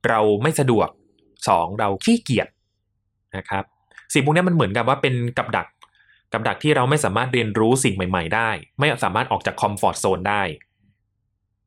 [0.08, 0.88] เราไม่สะดวก
[1.48, 2.48] สองเราขี้เกียจ
[3.36, 3.64] นะครับ
[4.12, 5.66] สิ่งพวกนี้มันเหมือนกับว่าเป็นกับดัก
[6.32, 10.42] กับดักที่เราไม่สามารถเรียนรู้สิ่งใหม่ ๆ ได้ ไม่สามารถออกจากคอมฟอร์ทโซนได้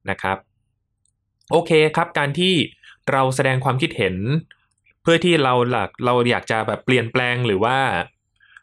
[0.10, 0.38] นะครับ
[1.52, 2.54] โอเคครับ การที่
[3.12, 4.16] เราแสดงความคิดเห็น
[5.02, 7.78] เพื่อที่เราหลักเราอยากจะแบบเปลี่ยนแปลงหรือว่า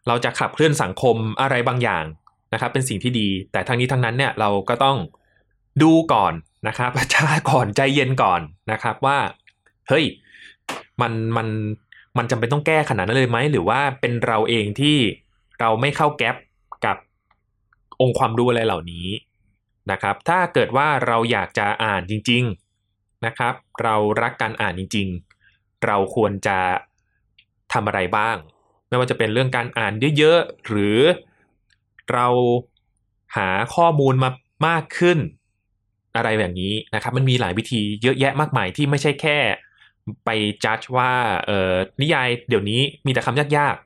[0.06, 2.04] เราจะขับเคลื่อนสังคมอะไรบางอย่าง
[2.52, 4.96] นะครับ เป็นสิ่งที่ดี แต่ทั้งนี้ทั้งนั้นเนี่ยเราก็ต้อง
[5.82, 6.32] ดูก่อน
[6.68, 8.40] นะครับช้าก่อนใจเย็นก่อน
[8.72, 9.18] นะครับว่า
[9.88, 10.04] เฮ้ย
[11.00, 11.48] มันมัน
[12.16, 14.96] มันจำเป็นต้องแก้ขนาดนั้นเลยไหมหรือว่าเป็นเราเองที่
[15.60, 16.36] เราไม่เข้าแก๊ป
[16.84, 16.96] กับ
[18.00, 19.06] องค์ความรู้อะไรเหล่านี้
[19.90, 22.42] นะครับ ถ้าเกิดว่าเราอยากจะอ่านจริง
[22.84, 25.08] ๆนะครับ เรารักการอ่านจริง
[25.46, 26.58] ๆ เราควรจะ
[27.72, 28.36] ทำอะไรบ้าง
[28.88, 30.98] ไม่ว่าจะเป็นเรื่องการอ่านเยอะๆ หรือ
[32.12, 32.26] เรา
[33.36, 34.30] หาข้อมูลมา
[34.68, 35.18] มากขึ้น
[36.16, 39.38] อะไรแบบนี้นะครับ มันมีหลายวิธีเยอะแยะมากมายที่ไม่ใช่แค่
[40.24, 40.30] ไป
[40.64, 41.12] จัดว่า
[41.46, 43.76] เออนิยายเดี๋ยวนี้มีแต่คำยาก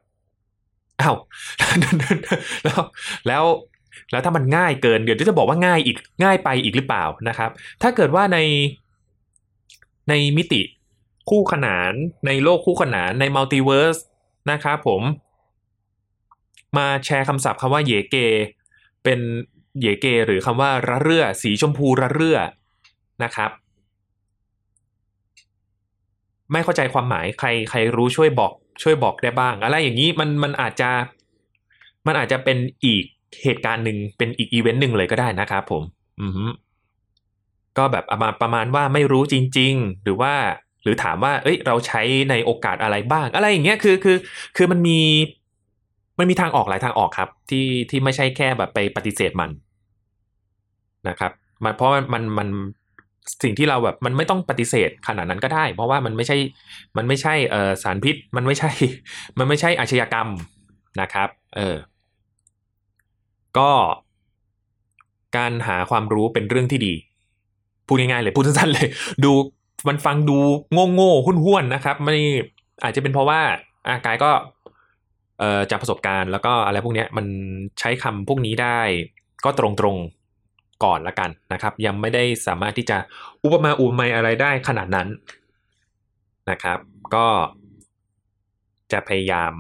[1.01, 1.17] อ้าว
[2.65, 2.83] แล้ว
[3.27, 3.45] แล้ว
[4.11, 7.51] แล้วถ้ามันง่ายเกินเดี๋ยวจะบอกว่าง่ายอีกง่ายไปอีกหรือเปล่านะครับ
[7.83, 8.39] ถ้าเกิดว่าใน
[10.09, 10.63] ในมิติ
[11.31, 11.93] คู่ขนาน
[12.27, 13.99] ในโลกคู่ขนานในมัลติเวิร์ส
[14.51, 15.03] นะครับผม
[16.79, 18.17] มาแชร์คำศัพท์คำว่าเยเก
[19.05, 19.21] เป็น
[19.81, 22.39] เยเก หรือคำว่าระเรื่อ สีชมพูระเรื่อ
[23.25, 23.51] นะครับ
[26.53, 28.53] ไม่เข้าใจความหมายใครใครรู้ช่วยบอก
[28.83, 30.91] ช่วยบอกได้บ้าง อะไรอย่างนี้มันมันอาจจะ
[32.07, 33.05] มันอาจจะเป็นอีก
[33.43, 35.83] เหตุการณ์หนึ่งเป็นอีกอีเวนต์หนึ่งเลยก็ได้นะครับผม
[36.21, 36.51] อืม
[37.79, 40.33] ก็แบบประมาณประมาณว่าไม่รู้จริง ๆ หรือว่า
[40.83, 44.17] หรือถามว่า เอ้ย เราใช้ในโอกาสอะไรบ้าง อะไรอย่างเงี้ยคือคือ
[44.57, 44.99] คือมันมี
[46.19, 49.51] มันมีทางออกหลายทางออกครับ ที่ที่ไม่ใช่แค่แบบไปปฏิเสธมัน
[51.09, 51.33] นะครับ
[51.65, 52.49] มันเพราะมันมันมัน
[53.43, 56.37] สิ่งที่เราแบบมันไม่ต้องปฏิเสธขนาดนั้นก็ได้ เพราะว่ามันไม่ใช่
[56.97, 58.71] มันไม่ใช่เออสารพิษมันไม่ใช่
[59.39, 60.29] มันไม่ใช่อาชญากรรม
[61.01, 61.77] นะครับเออ
[63.59, 63.71] ก็
[65.37, 66.95] การหาความรู้เป็นเรื่องที่ดี
[67.87, 68.89] พูดง่ายๆเลยพูดสั้นๆเลย
[69.25, 69.33] ดู
[69.89, 70.39] มันฟังดู
[70.73, 72.17] โง่โง่หุ้นห้วนนะครับไม่
[72.83, 73.41] อาจจะเป็นเพราะว่า
[73.87, 74.31] อากายก็
[75.39, 77.27] เอ่อจากประสบการณ์แล้วก็อะไรพวกนี้มัน
[77.81, 78.79] ใช้คำพวกนี้ได้
[79.45, 80.20] ก็ตรงๆ
[80.85, 82.99] ก่อนละกันนะครับ ยังไม่ได้สามารถที่จะ
[83.45, 85.09] อุปมาอุปไมยอะไรได้ขนาดนั้น
[86.51, 86.79] นะครับ
[87.15, 87.27] ก็
[88.93, 89.53] จะพยายาม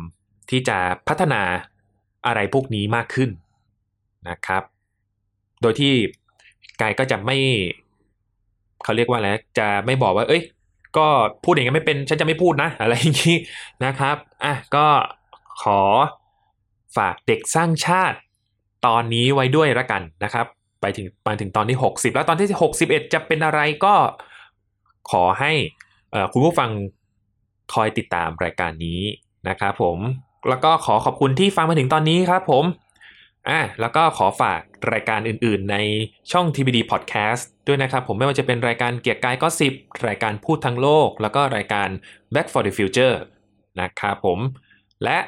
[0.50, 1.42] ที่จะพัฒนา
[2.26, 3.30] อะไรพวกนี้มากขึ้น
[4.28, 4.62] นะครับ
[5.62, 5.92] โดยที่
[6.80, 7.36] กายก็จะไม่
[8.84, 10.42] เขาเรียกว่าอะไรจะไม่บอกว่า เอ้ย
[10.96, 11.06] ก็
[11.44, 13.36] พูดอย่างนี้ไม่เป็นฉันจะไม่พูดนะ อะไรอย่างนี้
[13.84, 14.86] นะครับอะก็
[15.62, 15.80] ขอ
[16.96, 18.18] ฝากเด็กสร้างชาติ
[18.86, 20.46] ตอนนี้ไว้ด้วยละกันนะครับ
[20.80, 23.94] ไปถึงมาถึงตอนที่ 60 แล้วตอนที่ 61 จะเป็นอะไรก็
[25.10, 25.52] ขอให้
[26.32, 26.70] คุณผู้ฟัง
[27.74, 29.00] คอยติดตามรายการนี้
[29.48, 29.98] นะครับผม
[30.48, 32.64] แล้วก็ขอขอบคุณที่ฟังมาถึงตอนนี้ครับผม
[33.48, 34.60] อะแล้วก็ขอฝาก
[34.92, 35.76] รายการอื่นๆ ใน
[36.32, 39.72] ช่อง TBD Podcast ด้วยนะครับผมไม่ว่าจะเป็นรายการเกียร์กายก็สิบ
[40.08, 41.88] รายการพูดทั้งโลก แล้วก็รายการ
[42.34, 43.16] Back for the Future
[43.80, 44.38] นะครับผม
[45.04, 45.18] และ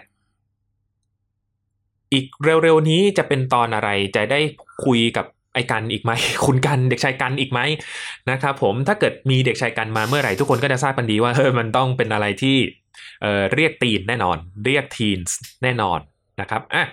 [2.13, 4.41] อีกเร็วๆนี้จะเป็นตอนอะไรจะได้
[4.85, 6.11] คุยกับ ไอ้กันอีกไหม
[6.47, 7.61] คุณกันเด็กชายกันอีกไหม
[8.31, 12.57] นะครับผมถ้าเกิดมีเด็กชายกันมาเมื่อไหร่ทุกคนก็จะทราบกันดีว่าเออมันต้องเป็นอะไรที่
[13.23, 15.19] เอ่อเรียกตีนแน่นอน เรียกทีน
[15.63, 15.99] แน่นอน
[16.41, 16.85] นะครับอะ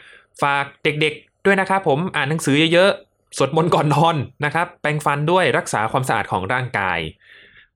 [0.41, 6.99] ฝากเด็กๆด้วยนะครับผมอ่านหนังสือเยอะๆสวดมนต์ก่อนนอนนะครับแปรงฟันด้วยรักษาความสะอาดของร่างกาย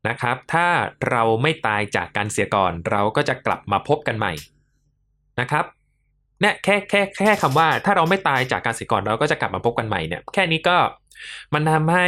[0.08, 0.68] นะครับ ถ้า
[1.10, 4.34] เราไม่ตายจากการเสียก่อน เราก็จะกลับมาพบกันใหม่
[5.40, 5.66] นะครับ
[6.44, 10.78] เนี่ยแค่แค่แค่คำว่าถ้าเราไม่ตายจากการเสียก่อนเราก็จะกลับมาพบกันใหม่เนี่ยแค่นี้ก็
[11.54, 12.08] มันทำให้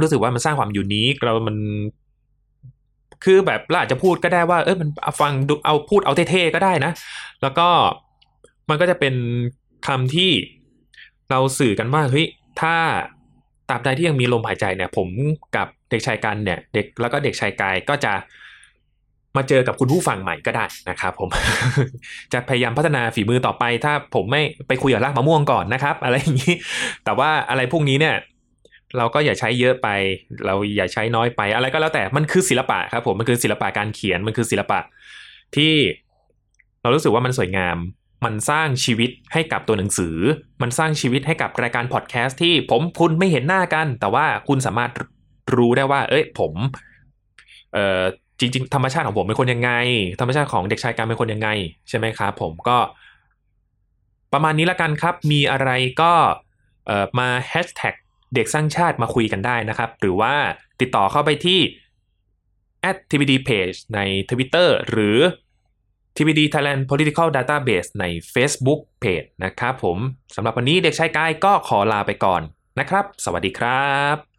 [0.00, 1.56] รู้สึกว่ามันสร้างความยูนิคเรามัน
[3.24, 4.88] คือแบบเราอาจจะพูดก็ได้ว่า เออมัน
[5.20, 6.92] ฟังดูเอาพูดเอาเท่ๆก็ได้นะ
[7.42, 7.68] แล้วก็
[8.68, 9.14] มันก็จะเป็น
[9.86, 10.30] คำที่
[11.30, 12.26] เราสื่อกันว่าเฮ้ย
[12.60, 12.74] ถ้า
[13.68, 15.08] ตราบใดที่ยังมีลมหายใจเนี่ย ผม
[15.56, 18.12] กับเด็กชายกันเนี่ย เด็กแล้วก็เด็กชายกายก็จะ
[19.38, 21.28] มาเจอกับคุณผู้ฟังใหม่ก็ได้นะครับผม
[22.32, 26.54] จะพยายามพัฒนาฝีมือต่อไป ถ้าผมไม่ไปคุยกับรากมะม่วงก่อนนะครับ อะไรอย่างนี้
[27.04, 28.16] แต่ว่าอะไรพวกนี้เนี่ย
[28.96, 29.88] เราก็อย่าใช้เยอะไป
[30.46, 34.80] เราอย่าใช้น้อยไป อะไรก็แล้วแต่มันคือศิลปะครับผมมันคือศิลปะการเขียนมันคือศิลปะ
[35.56, 35.74] ที่
[36.82, 37.76] เรารู้สึกว่ามันสวยงาม
[38.24, 40.16] มันสร้างชีวิตให้กับตัวหนังสือ
[40.62, 44.90] มันสร้างชีวิตให้กับรายการพอดแคสต์ที่ผมคุณไม่เห็นหน้ากัน แต่ว่าคุณสามารถ
[45.56, 46.52] รู้ได้ว่า เอ้ยผม
[47.74, 48.02] เอ่อ
[48.40, 49.70] จริง ๆ ธรรมชาติของผมเป็นคนยังไง
[50.20, 51.48] ธรรมชาติของเด็กชายการเป็นคนยังไง
[51.88, 52.78] ใช่ไหมครับผมก็
[54.32, 55.70] ประมาณนี้ละกันครับ มีอะไร
[56.00, 56.12] ก็
[56.86, 57.94] เอ่อมาแฮชแท็ก
[58.34, 60.34] เด็กสร้างชาติมาคุยกันได้นะครับ หรือว่า
[60.80, 61.60] ติดต่อเข้าไปที่
[63.10, 65.18] @tbd page ใน Twitter หรือ
[66.16, 69.98] TBD Thailand Political Database ใน Facebook Page นะครับผม
[70.36, 72.42] สำหรับวันนี้เด็กชายกายก็ขอลาไปก่อน
[72.80, 74.37] นะครับ สวัสดีครับ